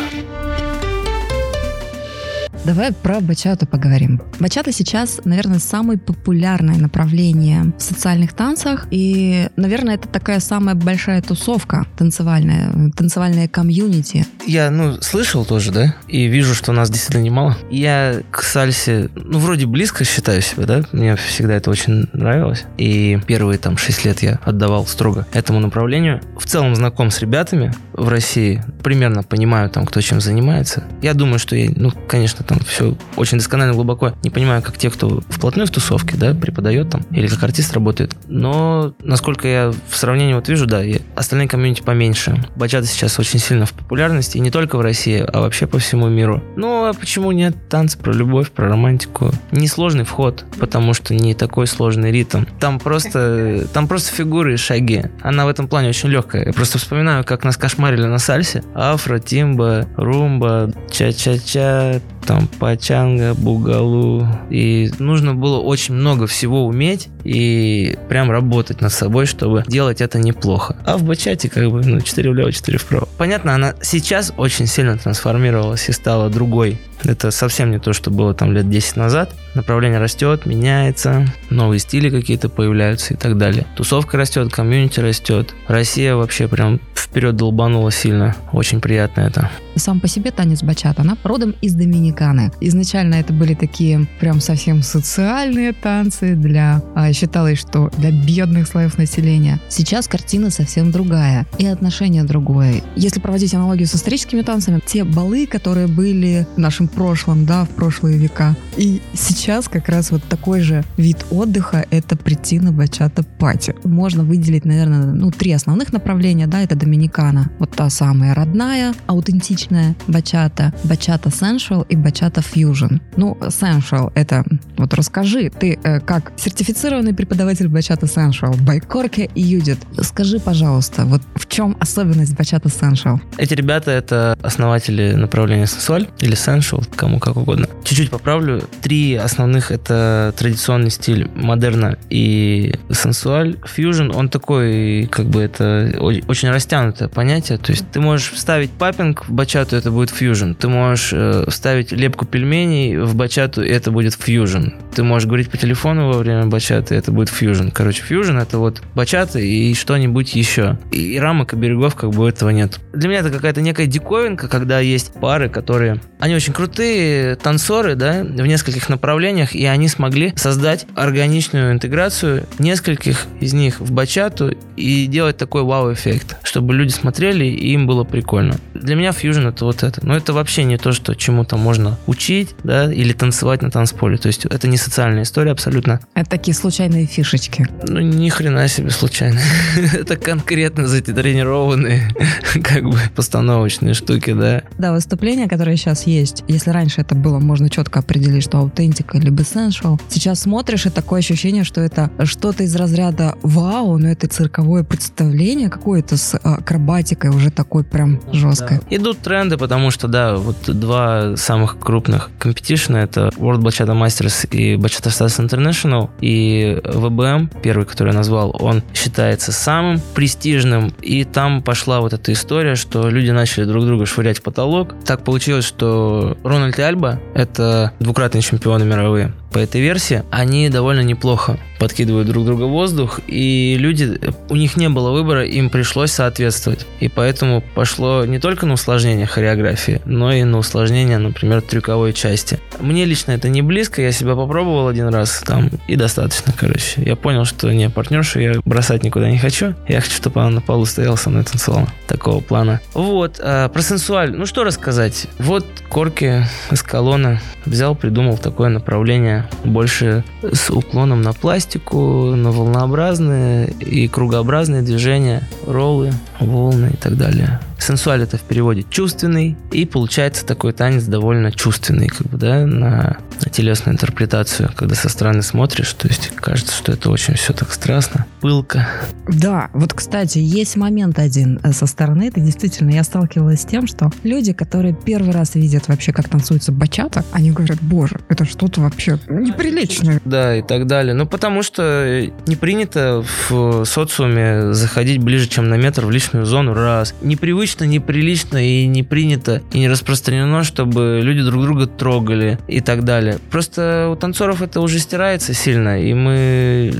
Давай 2.66 2.92
про 2.92 3.20
бачату 3.20 3.64
поговорим. 3.64 4.20
Бачата 4.40 4.72
сейчас, 4.72 5.20
наверное, 5.24 5.60
самое 5.60 6.00
популярное 6.00 6.76
направление 6.78 7.72
в 7.78 7.80
социальных 7.80 8.32
танцах. 8.32 8.88
И, 8.90 9.48
наверное, 9.54 9.94
это 9.94 10.08
такая 10.08 10.40
самая 10.40 10.74
большая 10.74 11.22
тусовка 11.22 11.86
танцевальная, 11.96 12.90
танцевальная 12.96 13.46
комьюнити. 13.46 14.26
Я, 14.48 14.70
ну, 14.70 15.00
слышал 15.00 15.44
тоже, 15.44 15.70
да? 15.70 15.94
И 16.08 16.26
вижу, 16.26 16.56
что 16.56 16.72
нас 16.72 16.90
действительно 16.90 17.22
немало. 17.22 17.56
Я 17.70 18.22
к 18.32 18.42
сальсе, 18.42 19.10
ну, 19.14 19.38
вроде 19.38 19.66
близко 19.66 20.04
считаю 20.04 20.42
себя, 20.42 20.66
да? 20.66 20.82
Мне 20.90 21.14
всегда 21.14 21.54
это 21.54 21.70
очень 21.70 22.08
нравилось. 22.12 22.64
И 22.78 23.20
первые 23.28 23.58
там 23.58 23.76
6 23.76 24.04
лет 24.04 24.22
я 24.22 24.40
отдавал 24.44 24.88
строго 24.88 25.24
этому 25.32 25.60
направлению. 25.60 26.20
В 26.36 26.46
целом 26.46 26.74
знаком 26.74 27.12
с 27.12 27.20
ребятами 27.20 27.72
в 27.92 28.08
России. 28.08 28.64
Примерно 28.82 29.22
понимаю 29.22 29.70
там, 29.70 29.86
кто 29.86 30.00
чем 30.00 30.20
занимается. 30.20 30.82
Я 31.00 31.14
думаю, 31.14 31.38
что 31.38 31.54
я, 31.54 31.70
ну, 31.76 31.92
конечно, 32.08 32.44
там 32.44 32.55
все 32.64 32.96
очень 33.16 33.38
досконально 33.38 33.74
глубоко 33.74 34.12
не 34.22 34.30
понимаю, 34.30 34.62
как 34.62 34.78
те, 34.78 34.90
кто 34.90 35.20
вплотную 35.28 35.66
в 35.66 35.70
тусовке, 35.70 36.16
да, 36.16 36.34
преподает 36.34 36.90
там, 36.90 37.02
или 37.10 37.26
как 37.26 37.42
артист 37.42 37.72
работает. 37.72 38.16
Но, 38.28 38.94
насколько 39.02 39.48
я 39.48 39.72
в 39.88 39.96
сравнении 39.96 40.34
вот 40.34 40.48
вижу, 40.48 40.66
да, 40.66 40.82
остальные 41.14 41.48
комьюнити 41.48 41.82
поменьше. 41.82 42.44
Бачата 42.56 42.86
сейчас 42.86 43.18
очень 43.18 43.38
сильно 43.38 43.66
в 43.66 43.72
популярности, 43.72 44.38
и 44.38 44.40
не 44.40 44.50
только 44.50 44.76
в 44.76 44.80
России, 44.80 45.24
а 45.26 45.40
вообще 45.40 45.66
по 45.66 45.78
всему 45.78 46.08
миру. 46.08 46.42
Ну, 46.56 46.86
а 46.86 46.92
почему 46.92 47.32
нет? 47.32 47.68
Танцы 47.68 47.98
про 47.98 48.12
любовь, 48.12 48.50
про 48.50 48.68
романтику. 48.68 49.30
Несложный 49.50 50.04
вход, 50.04 50.44
потому 50.58 50.94
что 50.94 51.14
не 51.14 51.34
такой 51.34 51.66
сложный 51.66 52.12
ритм. 52.12 52.44
Там 52.60 52.78
просто, 52.78 53.66
там 53.72 53.88
просто 53.88 54.14
фигуры 54.14 54.54
и 54.54 54.56
шаги. 54.56 55.04
Она 55.22 55.44
в 55.44 55.48
этом 55.48 55.68
плане 55.68 55.88
очень 55.88 56.08
легкая. 56.08 56.46
Я 56.46 56.52
просто 56.52 56.78
вспоминаю, 56.78 57.24
как 57.24 57.44
нас 57.44 57.56
кошмарили 57.56 58.06
на 58.06 58.18
сальсе. 58.18 58.62
Афро, 58.74 59.18
тимба, 59.18 59.86
румба, 59.96 60.72
ча-ча-ча, 60.90 62.00
там 62.26 62.48
пачанга, 62.58 63.34
бугалу. 63.34 64.26
И 64.50 64.90
нужно 64.98 65.34
было 65.34 65.58
очень 65.58 65.94
много 65.94 66.26
всего 66.26 66.66
уметь 66.66 67.08
и 67.24 67.96
прям 68.08 68.30
работать 68.30 68.80
над 68.80 68.92
собой, 68.92 69.26
чтобы 69.26 69.64
делать 69.66 70.00
это 70.00 70.18
неплохо. 70.18 70.76
А 70.84 70.96
в 70.96 71.04
бачате 71.04 71.48
как 71.48 71.70
бы, 71.70 71.82
ну, 71.84 72.00
4 72.00 72.30
влево, 72.30 72.52
4 72.52 72.78
вправо. 72.78 73.08
Понятно, 73.18 73.54
она 73.54 73.74
сейчас 73.82 74.32
очень 74.36 74.66
сильно 74.66 74.98
трансформировалась 74.98 75.88
и 75.88 75.92
стала 75.92 76.28
другой. 76.28 76.78
Это 77.04 77.30
совсем 77.30 77.70
не 77.70 77.78
то, 77.78 77.92
что 77.92 78.10
было 78.10 78.34
там 78.34 78.52
лет 78.52 78.68
10 78.68 78.96
назад. 78.96 79.34
Направление 79.54 80.00
растет, 80.00 80.46
меняется, 80.46 81.26
новые 81.50 81.78
стили 81.78 82.10
какие-то 82.10 82.48
появляются 82.48 83.14
и 83.14 83.16
так 83.16 83.38
далее. 83.38 83.66
Тусовка 83.76 84.16
растет, 84.16 84.52
комьюнити 84.52 85.00
растет. 85.00 85.54
Россия 85.68 86.14
вообще 86.14 86.48
прям 86.48 86.80
вперед 86.94 87.36
долбанула 87.36 87.90
сильно. 87.90 88.34
Очень 88.52 88.80
приятно 88.80 89.22
это. 89.22 89.50
Сам 89.76 90.00
по 90.00 90.08
себе 90.08 90.30
танец 90.30 90.62
бачата, 90.62 91.02
она 91.02 91.16
родом 91.22 91.54
из 91.60 91.74
Доминиканы. 92.16 92.50
Изначально 92.60 93.16
это 93.16 93.32
были 93.32 93.54
такие 93.54 94.06
прям 94.20 94.40
совсем 94.40 94.82
социальные 94.82 95.72
танцы 95.72 96.34
для... 96.34 96.82
А, 96.94 97.12
считалось, 97.12 97.58
что 97.58 97.90
для 97.98 98.10
бедных 98.10 98.66
слоев 98.66 98.98
населения. 98.98 99.60
Сейчас 99.68 100.08
картина 100.08 100.50
совсем 100.50 100.90
другая 100.90 101.46
и 101.58 101.66
отношение 101.66 102.24
другое. 102.24 102.82
Если 102.96 103.20
проводить 103.20 103.54
аналогию 103.54 103.86
с 103.86 103.94
историческими 103.94 104.42
танцами, 104.42 104.80
те 104.84 105.04
балы, 105.04 105.46
которые 105.46 105.86
были 105.86 106.46
в 106.56 106.58
нашем 106.58 106.88
прошлом, 106.88 107.46
да, 107.46 107.64
в 107.64 107.70
прошлые 107.70 108.18
века, 108.18 108.56
и 108.76 109.00
сейчас 109.14 109.68
как 109.68 109.88
раз 109.88 110.10
вот 110.10 110.22
такой 110.24 110.60
же 110.60 110.84
вид 110.96 111.24
отдыха— 111.30 111.84
это 111.90 112.16
прийти 112.16 112.58
на 112.58 112.72
бачата 112.72 113.22
пати. 113.22 113.74
Можно 113.84 114.24
выделить, 114.24 114.64
наверное, 114.64 115.06
ну, 115.06 115.30
три 115.30 115.52
основных 115.52 115.92
направления, 115.92 116.46
да, 116.46 116.62
это 116.62 116.76
Доминикана, 116.76 117.50
вот 117.58 117.70
та 117.70 117.90
самая 117.90 118.34
родная, 118.34 118.94
аутентичная 119.06 119.94
бачата, 120.08 120.72
бачата 120.84 121.28
sensual 121.28 121.86
и 121.88 121.96
бачата 122.06 122.40
fusion. 122.40 123.00
Ну, 123.16 123.36
sensual— 123.40 124.12
это, 124.14 124.44
вот 124.76 124.94
расскажи, 124.94 125.50
ты 125.50 125.76
э, 125.82 125.98
как 125.98 126.32
сертифицированный 126.36 127.14
преподаватель 127.14 127.66
бачата 127.66 128.06
sensual, 128.06 128.56
Байкорке 128.62 129.28
и 129.34 129.42
Юдит, 129.42 129.78
скажи, 130.02 130.38
пожалуйста, 130.38 131.04
вот 131.04 131.22
в 131.34 131.48
чем 131.48 131.76
особенность 131.80 132.36
бачата 132.36 132.68
sensual? 132.68 133.18
Эти 133.38 133.54
ребята— 133.54 133.90
это 134.00 134.38
основатели 134.40 135.14
направления 135.14 135.66
сенсуаль 135.66 136.06
или 136.20 136.36
sensual, 136.36 136.86
кому 136.94 137.18
как 137.18 137.36
угодно. 137.36 137.66
Чуть-чуть 137.82 138.10
поправлю. 138.10 138.62
Три 138.82 139.16
основных— 139.16 139.70
это 139.72 140.32
традиционный 140.38 140.90
стиль 140.90 141.28
модерна 141.34 141.96
и 142.08 142.74
сенсуаль. 142.92 143.56
Фьюжн, 143.64 144.12
он 144.14 144.28
такой, 144.28 145.08
как 145.10 145.26
бы 145.26 145.40
это 145.42 145.92
очень 146.28 146.50
растянутое 146.50 147.08
понятие. 147.08 147.58
То 147.58 147.72
есть 147.72 147.84
ты 147.90 147.98
можешь 148.00 148.30
вставить 148.30 148.70
папинг 148.70 149.28
в 149.28 149.32
бачату, 149.32 149.74
это 149.74 149.90
будет 149.90 150.10
фьюжн. 150.10 150.52
Ты 150.52 150.68
можешь 150.68 151.10
э, 151.12 151.46
вставить 151.48 151.95
лепку 151.96 152.26
пельменей 152.26 152.98
в 152.98 153.14
бачату, 153.14 153.62
это 153.62 153.90
будет 153.90 154.14
фьюжн. 154.14 154.68
Ты 154.94 155.02
можешь 155.02 155.26
говорить 155.26 155.50
по 155.50 155.56
телефону 155.56 156.08
во 156.12 156.18
время 156.18 156.46
бачаты, 156.46 156.94
это 156.94 157.12
будет 157.12 157.28
фьюжн. 157.28 157.68
Короче, 157.68 158.02
фьюжн 158.02 158.38
это 158.38 158.58
вот 158.58 158.82
бачата 158.94 159.38
и 159.38 159.74
что-нибудь 159.74 160.34
еще. 160.34 160.78
И 160.90 161.18
рамок 161.18 161.52
и 161.52 161.56
берегов 161.56 161.94
как 161.94 162.10
бы 162.10 162.28
этого 162.28 162.50
нет. 162.50 162.80
Для 162.92 163.08
меня 163.08 163.20
это 163.20 163.30
какая-то 163.30 163.60
некая 163.60 163.86
диковинка, 163.86 164.48
когда 164.48 164.80
есть 164.80 165.12
пары, 165.12 165.48
которые... 165.48 166.00
Они 166.18 166.34
очень 166.34 166.52
крутые 166.52 167.36
танцоры, 167.36 167.94
да, 167.94 168.22
в 168.22 168.46
нескольких 168.46 168.88
направлениях, 168.88 169.54
и 169.54 169.64
они 169.66 169.88
смогли 169.88 170.32
создать 170.36 170.86
органичную 170.94 171.72
интеграцию 171.72 172.46
нескольких 172.58 173.26
из 173.40 173.52
них 173.52 173.80
в 173.80 173.92
бачату 173.92 174.54
и 174.76 175.06
делать 175.06 175.36
такой 175.36 175.62
вау-эффект, 175.62 176.36
чтобы 176.42 176.74
люди 176.74 176.90
смотрели 176.90 177.44
и 177.44 177.72
им 177.72 177.86
было 177.86 178.04
прикольно. 178.04 178.56
Для 178.74 178.94
меня 178.94 179.12
фьюжн 179.12 179.48
это 179.48 179.64
вот 179.64 179.82
это. 179.82 180.04
Но 180.06 180.16
это 180.16 180.32
вообще 180.32 180.64
не 180.64 180.78
то, 180.78 180.92
что 180.92 181.14
чему-то 181.14 181.56
можно 181.56 181.85
учить, 182.06 182.54
да, 182.64 182.92
или 182.92 183.12
танцевать 183.12 183.62
на 183.62 183.70
танцполе. 183.70 184.18
То 184.18 184.28
есть 184.28 184.44
это 184.46 184.68
не 184.68 184.76
социальная 184.76 185.22
история 185.22 185.52
абсолютно. 185.52 186.00
Это 186.14 186.30
такие 186.30 186.54
случайные 186.54 187.06
фишечки. 187.06 187.68
Ну, 187.86 188.00
ни 188.00 188.28
хрена 188.28 188.68
себе 188.68 188.90
случайно. 188.90 189.40
это 189.92 190.16
конкретно 190.16 190.86
затренированные, 190.86 192.10
как 192.62 192.84
бы, 192.84 192.98
постановочные 193.14 193.94
штуки, 193.94 194.32
да. 194.32 194.62
Да, 194.78 194.92
выступления, 194.92 195.48
которые 195.48 195.76
сейчас 195.76 196.06
есть, 196.06 196.44
если 196.48 196.70
раньше 196.70 197.00
это 197.00 197.14
было, 197.14 197.38
можно 197.38 197.70
четко 197.70 198.00
определить, 198.00 198.44
что 198.44 198.58
аутентика 198.58 199.18
либо 199.18 199.42
essential, 199.42 200.00
сейчас 200.08 200.40
смотришь, 200.40 200.86
и 200.86 200.90
такое 200.90 201.20
ощущение, 201.20 201.64
что 201.64 201.80
это 201.80 202.10
что-то 202.24 202.62
из 202.62 202.74
разряда 202.76 203.34
вау, 203.42 203.98
но 203.98 204.08
это 204.08 204.28
цирковое 204.28 204.84
представление 204.84 205.68
какое-то 205.68 206.16
с 206.16 206.36
акробатикой 206.36 207.30
уже 207.30 207.50
такой 207.50 207.84
прям 207.84 208.20
жесткое. 208.32 208.80
Да. 208.88 208.96
Идут 208.96 209.18
тренды, 209.18 209.56
потому 209.56 209.90
что, 209.90 210.08
да, 210.08 210.36
вот 210.36 210.56
два 210.66 211.36
самых 211.36 211.65
крупных. 211.74 212.30
Компетишна 212.38 213.02
это 213.02 213.30
World 213.36 213.60
Bachata 213.60 213.94
Masters 213.94 214.48
и 214.50 214.76
Bachata 214.76 215.10
Stars 215.10 215.44
International, 215.44 216.10
и 216.20 216.80
ВБМ, 216.84 217.50
первый, 217.62 217.86
который 217.86 218.08
я 218.10 218.14
назвал, 218.14 218.54
он 218.58 218.82
считается 218.94 219.52
самым 219.52 220.00
престижным, 220.14 220.92
и 221.02 221.24
там 221.24 221.62
пошла 221.62 222.00
вот 222.00 222.12
эта 222.12 222.32
история, 222.32 222.74
что 222.74 223.08
люди 223.08 223.30
начали 223.30 223.64
друг 223.64 223.84
друга 223.84 224.06
швырять 224.06 224.38
в 224.38 224.42
потолок. 224.42 224.94
Так 225.04 225.24
получилось, 225.24 225.64
что 225.64 226.36
Рональд 226.44 226.78
Альба— 226.78 227.20
это 227.34 227.92
двукратные 227.98 228.42
чемпионы 228.42 228.84
мировые 228.84 229.32
по 229.56 229.60
этой 229.60 229.80
версии, 229.80 230.22
они 230.30 230.68
довольно 230.68 231.00
неплохо 231.00 231.58
подкидывают 231.78 232.28
друг 232.28 232.44
друга 232.44 232.64
воздух, 232.64 233.20
и 233.26 233.76
люди, 233.78 234.18
у 234.50 234.56
них 234.56 234.76
не 234.76 234.88
было 234.90 235.12
выбора, 235.12 235.46
им 235.46 235.70
пришлось 235.70 236.10
соответствовать. 236.10 236.86
И 237.00 237.08
поэтому 237.08 237.62
пошло 237.74 238.26
не 238.26 238.38
только 238.38 238.66
на 238.66 238.74
усложнение 238.74 239.26
хореографии, 239.26 240.02
но 240.04 240.32
и 240.32 240.42
на 240.44 240.58
усложнение, 240.58 241.18
например, 241.18 241.62
трюковой 241.62 242.12
части. 242.12 242.58
Мне 242.80 243.06
лично 243.06 243.32
это 243.32 243.48
не 243.48 243.62
близко, 243.62 244.02
я 244.02 244.12
себя 244.12 244.34
попробовал 244.34 244.88
один 244.88 245.08
раз 245.08 245.42
там, 245.46 245.70
и 245.86 245.96
достаточно, 245.96 246.52
короче. 246.54 247.02
Я 247.02 247.16
понял, 247.16 247.46
что 247.46 247.72
не 247.72 247.88
партнершу 247.88 248.40
я 248.40 248.54
бросать 248.64 249.04
никуда 249.04 249.30
не 249.30 249.38
хочу. 249.38 249.74
Я 249.88 250.02
хочу, 250.02 250.16
чтобы 250.16 250.42
она 250.42 250.50
на 250.50 250.60
полу 250.60 250.84
стояла 250.84 251.16
со 251.16 251.30
мной 251.30 251.44
танцевала. 251.44 251.88
Такого 252.06 252.40
плана. 252.40 252.80
Вот, 252.92 253.40
а, 253.42 253.68
про 253.70 253.82
сенсуаль. 253.82 254.32
Ну 254.36 254.44
что 254.44 254.64
рассказать? 254.64 255.26
Вот 255.38 255.64
Корки 255.88 256.46
из 256.70 256.82
колонны 256.82 257.40
взял, 257.64 257.94
придумал 257.94 258.38
такое 258.38 258.68
направление 258.68 259.45
больше 259.64 260.24
с 260.42 260.70
уклоном 260.70 261.22
на 261.22 261.32
пластику, 261.32 262.34
на 262.34 262.50
волнообразные 262.50 263.68
и 263.68 264.08
кругообразные 264.08 264.82
движения, 264.82 265.48
роллы, 265.66 266.12
волны 266.40 266.90
и 266.92 266.96
так 266.96 267.16
далее. 267.16 267.60
Сенсуаль 267.78 268.22
это 268.22 268.36
в 268.36 268.42
переводе 268.42 268.84
чувственный, 268.88 269.56
и 269.70 269.84
получается 269.84 270.44
такой 270.44 270.72
танец 270.72 271.04
довольно 271.04 271.52
чувственный, 271.52 272.08
как 272.08 272.26
бы, 272.28 272.38
да, 272.38 272.66
на, 272.66 273.18
на 273.40 273.50
телесную 273.50 273.94
интерпретацию, 273.94 274.70
когда 274.74 274.94
со 274.94 275.08
стороны 275.08 275.42
смотришь, 275.42 275.92
то 275.92 276.08
есть 276.08 276.32
кажется, 276.34 276.74
что 276.74 276.92
это 276.92 277.10
очень 277.10 277.34
все 277.34 277.52
так 277.52 277.72
страстно, 277.72 278.26
пылко. 278.40 278.88
Да, 279.28 279.70
вот, 279.72 279.92
кстати, 279.92 280.38
есть 280.38 280.76
момент 280.76 281.18
один 281.18 281.60
э, 281.62 281.72
со 281.72 281.86
стороны, 281.86 282.28
это 282.28 282.40
действительно, 282.40 282.90
я 282.90 283.04
сталкивалась 283.04 283.62
с 283.62 283.64
тем, 283.64 283.86
что 283.86 284.10
люди, 284.22 284.52
которые 284.52 284.94
первый 284.94 285.32
раз 285.32 285.54
видят 285.54 285.88
вообще, 285.88 286.12
как 286.12 286.28
танцуется 286.28 286.72
бачата, 286.72 287.24
они 287.32 287.50
говорят, 287.50 287.78
боже, 287.80 288.20
это 288.28 288.44
что-то 288.44 288.80
вообще 288.80 289.18
неприличное. 289.28 290.20
Да, 290.24 290.56
и 290.56 290.62
так 290.62 290.86
далее. 290.86 291.14
Ну, 291.14 291.26
потому 291.26 291.62
что 291.62 292.28
не 292.46 292.56
принято 292.56 293.24
в 293.48 293.84
социуме 293.84 294.72
заходить 294.72 295.18
ближе, 295.18 295.48
чем 295.48 295.68
на 295.68 295.76
метр 295.76 296.06
в 296.06 296.10
личную 296.10 296.46
зону, 296.46 296.74
раз. 296.74 297.14
Непривычно 297.20 297.65
непривычно, 297.66 297.84
неприлично 297.84 298.58
и 298.58 298.86
не 298.86 299.02
принято, 299.02 299.62
и 299.72 299.78
не 299.78 299.88
распространено, 299.88 300.62
чтобы 300.62 301.20
люди 301.22 301.42
друг 301.42 301.62
друга 301.62 301.86
трогали 301.86 302.58
и 302.68 302.80
так 302.80 303.04
далее. 303.04 303.38
Просто 303.50 304.08
у 304.10 304.16
танцоров 304.16 304.62
это 304.62 304.80
уже 304.80 304.98
стирается 304.98 305.54
сильно, 305.54 306.00
и 306.00 306.14
мы, 306.14 306.92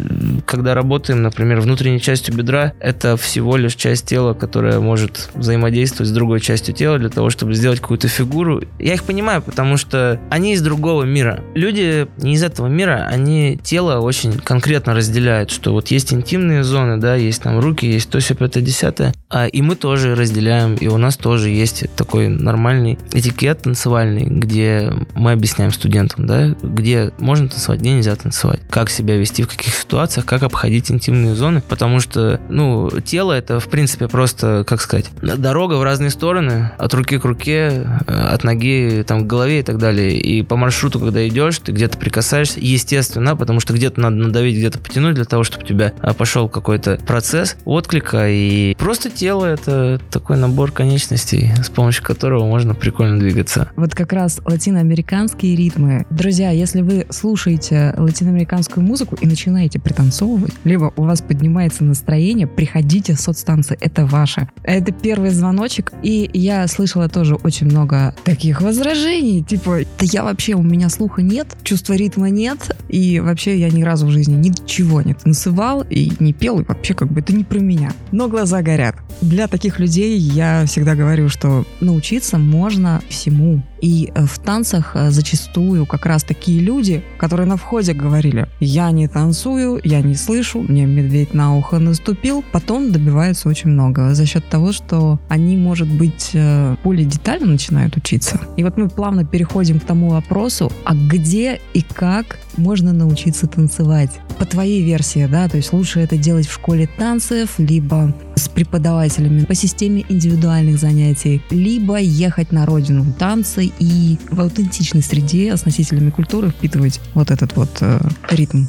когда 0.47 0.75
работаем, 0.75 1.23
например, 1.23 1.61
внутренней 1.61 2.01
частью 2.01 2.35
бедра, 2.35 2.73
это 2.81 3.17
всего 3.17 3.57
лишь 3.57 3.75
часть 3.75 4.07
тела, 4.07 4.35
которая 4.35 4.81
может 4.81 5.31
взаимодействовать 5.35 6.09
с 6.09 6.13
другой 6.13 6.41
частью 6.41 6.75
тела 6.75 6.99
для 6.99 7.09
того, 7.09 7.31
чтобы 7.31 7.55
сделать 7.55 7.81
какую-то 7.81 8.09
фигуру. 8.09 8.63
Я 8.79 8.95
их 8.95 9.05
понимаю, 9.05 9.43
потому 9.43 9.77
что 9.77 10.21
они 10.31 10.55
из 10.55 10.63
другого 10.63 11.05
мира. 11.05 11.41
Люди 11.55 12.09
не 12.19 12.35
из 12.35 12.43
этого 12.43 12.67
мира, 12.67 13.07
они 13.09 13.59
тело 13.63 14.01
очень 14.01 14.33
конкретно 14.33 14.95
разделяют, 14.95 15.51
что 15.51 15.73
вот 15.73 15.89
есть 15.89 16.13
интимные 16.13 16.65
зоны, 16.65 16.99
да, 16.99 17.15
есть 17.15 17.43
там 17.43 17.61
руки, 17.61 17.87
есть 17.87 18.11
то, 18.11 18.19
все, 18.19 18.35
пятое, 18.35 18.63
десятое, 18.63 19.15
а, 19.31 19.47
и 19.47 19.63
мы 19.63 19.77
тоже 19.77 20.15
разделяем, 20.15 20.56
и 20.81 20.89
у 20.89 20.97
нас 20.97 21.17
тоже 21.17 21.51
есть 21.51 21.85
такой 21.97 22.29
нормальный 22.29 22.99
этикет 23.13 23.63
танцевальный, 23.63 24.25
где 24.25 24.93
мы 25.15 25.33
объясняем 25.33 25.73
студентам, 25.73 26.27
да, 26.27 26.55
где 26.63 27.13
можно 27.19 27.49
танцевать, 27.49 27.81
где 27.81 27.93
нельзя 27.93 28.17
танцевать, 28.17 28.61
как 28.71 28.91
себя 28.91 29.17
вести 29.17 29.43
в 29.43 29.49
каких 29.49 29.75
ситуациях, 29.75 30.27
как 30.27 30.43
обходить 30.43 30.91
интимные 30.91 31.35
зоны, 31.35 31.63
потому 31.67 32.01
что, 32.01 32.41
ну, 32.49 32.91
тело 33.05 33.33
это, 33.33 33.61
в 33.61 33.69
принципе, 33.69 34.09
просто, 34.09 34.65
как 34.67 34.81
сказать, 34.81 35.11
дорога 35.23 35.75
в 35.75 35.83
разные 35.83 36.11
стороны, 36.11 36.73
от 36.79 36.95
руки 36.95 37.19
к 37.19 37.25
руке, 37.25 37.87
от 38.07 38.45
ноги 38.45 39.05
там 39.07 39.25
к 39.25 39.27
голове 39.27 39.61
и 39.61 39.63
так 39.63 39.79
далее, 39.79 40.19
и 40.19 40.43
по 40.43 40.57
маршруту, 40.57 41.01
когда 41.01 41.27
идешь, 41.27 41.59
ты 41.59 41.73
где-то 41.73 41.99
прикасаешься, 41.99 42.61
естественно, 42.61 43.37
потому 43.37 43.61
что 43.61 43.73
где-то 43.73 44.01
надо 44.01 44.17
надавить, 44.17 44.57
где-то 44.57 44.79
потянуть 44.79 45.15
для 45.15 45.25
того, 45.25 45.45
чтобы 45.45 45.65
у 45.65 45.67
тебя 45.67 45.93
а, 46.01 46.15
пошел 46.15 46.49
какой-то 46.49 46.99
процесс 47.07 47.57
отклика, 47.65 48.29
и 48.29 48.75
просто 48.75 49.11
тело 49.11 49.45
это 49.45 50.01
такой 50.11 50.37
набор 50.47 50.71
конечностей, 50.71 51.53
с 51.63 51.69
помощью 51.69 52.05
которого 52.05 52.47
можно 52.47 52.75
прикольно 52.75 53.19
двигаться. 53.19 53.69
Вот 53.77 53.95
как 53.95 54.13
раз 54.13 54.41
латиноамериканские 54.45 55.57
ритмы. 55.57 56.07
Друзья, 56.11 56.51
если 56.51 56.83
вы 56.83 57.07
слушаете 57.11 57.95
латиноамериканскую 57.97 58.87
музыку 58.87 59.17
и 59.21 59.27
начинаете 59.27 59.81
пританцовывать, 59.81 60.55
либо 60.65 60.93
у 60.97 61.03
вас 61.03 61.21
поднимается 61.21 61.85
настроение, 61.85 62.47
приходите 62.47 63.15
в 63.15 63.21
соцстанции, 63.21 63.77
это 63.81 64.07
ваше. 64.07 64.49
Это 64.63 64.93
первый 64.93 65.31
звоночек, 65.31 65.93
и 66.03 66.31
я 66.33 66.67
слышала 66.69 67.09
тоже 67.09 67.35
очень 67.35 67.67
много 67.67 68.15
таких 68.25 68.61
возражений, 68.61 69.43
типа, 69.43 69.81
да 69.99 70.07
я 70.07 70.23
вообще, 70.23 70.55
у 70.55 70.63
меня 70.63 70.89
слуха 70.89 71.23
нет, 71.23 71.57
чувства 71.65 71.95
ритма 71.95 72.31
нет, 72.31 72.77
и 72.89 73.19
вообще 73.19 73.59
я 73.59 73.69
ни 73.71 73.83
разу 73.83 74.07
в 74.07 74.11
жизни 74.11 74.37
ничего 74.37 75.03
не 75.03 75.15
танцевал 75.15 75.85
и 75.91 76.13
не 76.21 76.33
пел, 76.33 76.61
и 76.61 76.65
вообще 76.65 76.95
как 76.95 77.11
бы 77.11 77.21
это 77.21 77.35
не 77.35 77.43
про 77.43 77.59
меня. 77.59 77.93
Но 78.13 78.29
глаза 78.29 78.63
горят. 78.63 78.97
Для 79.21 79.49
таких 79.49 79.81
людей 79.81 80.19
я 80.37 80.67
всегда 80.67 80.95
говорю, 80.95 81.31
что 81.31 81.65
научиться 81.81 82.37
можно 82.37 83.03
всему. 83.09 83.63
И 83.81 84.11
э, 84.15 84.25
в 84.25 84.39
танцах 84.39 84.93
э, 84.95 85.11
зачастую 85.11 85.87
как 85.87 86.07
раз 86.07 86.25
такие 86.25 86.61
люди, 86.61 87.03
которые 87.19 87.47
на 87.47 87.57
входе 87.57 87.93
говорили, 87.93 88.49
я 88.61 88.91
не 88.91 89.09
танцую, 89.09 89.81
я 89.85 90.01
не 90.01 90.15
слышу, 90.15 90.61
мне 90.61 90.87
медведь 90.87 91.35
на 91.35 91.57
ухо 91.57 91.79
наступил, 91.79 92.45
потом 92.53 92.93
добиваются 92.93 93.49
очень 93.49 93.71
много 93.71 94.15
за 94.15 94.27
счет 94.27 94.49
того, 94.49 94.73
что 94.73 95.21
они, 95.29 95.57
может 95.57 95.89
быть, 95.89 96.31
э, 96.35 96.77
более 96.85 97.05
детально 97.05 97.53
начинают 97.53 97.97
учиться. 97.97 98.41
И 98.57 98.65
вот 98.65 98.77
мы 98.77 98.89
плавно 98.89 99.25
переходим 99.25 99.81
к 99.81 99.85
тому 99.85 100.11
вопросу, 100.11 100.73
а 100.85 100.95
где 100.95 101.61
и 101.75 101.83
как 101.83 102.39
можно 102.57 102.93
научиться 102.93 103.47
танцевать? 103.47 104.11
По 104.39 104.47
твоей 104.47 104.83
версии, 104.83 105.27
да, 105.31 105.49
то 105.49 105.57
есть 105.57 105.73
лучше 105.73 106.01
это 106.01 106.17
делать 106.17 106.47
в 106.47 106.53
школе 106.53 106.89
танцев, 106.99 107.59
либо 107.59 108.15
с 108.35 108.49
преподавателями 108.49 109.45
по 109.45 109.55
системе 109.55 110.05
индивидуальных 110.09 110.79
занятий, 110.79 111.43
либо 111.51 111.99
ехать 111.99 112.53
на 112.53 112.67
родину 112.67 113.07
танцы 113.19 113.66
и 113.79 114.19
в 114.31 114.41
аутентичной 114.41 115.03
среде 115.03 115.57
с 115.57 115.65
носителями 115.65 116.11
культуры 116.11 116.51
впитывать 116.51 117.01
вот 117.15 117.31
этот 117.31 117.57
вот 117.57 117.71
э, 117.81 118.01
ритм. 118.31 118.65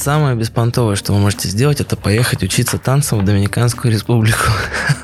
Самое 0.00 0.34
беспонтовое, 0.34 0.96
что 0.96 1.12
вы 1.12 1.18
можете 1.18 1.48
сделать, 1.48 1.82
это 1.82 1.94
поехать 1.94 2.42
учиться 2.42 2.78
танцам 2.78 3.18
в 3.18 3.24
Доминиканскую 3.26 3.92
республику. 3.92 4.44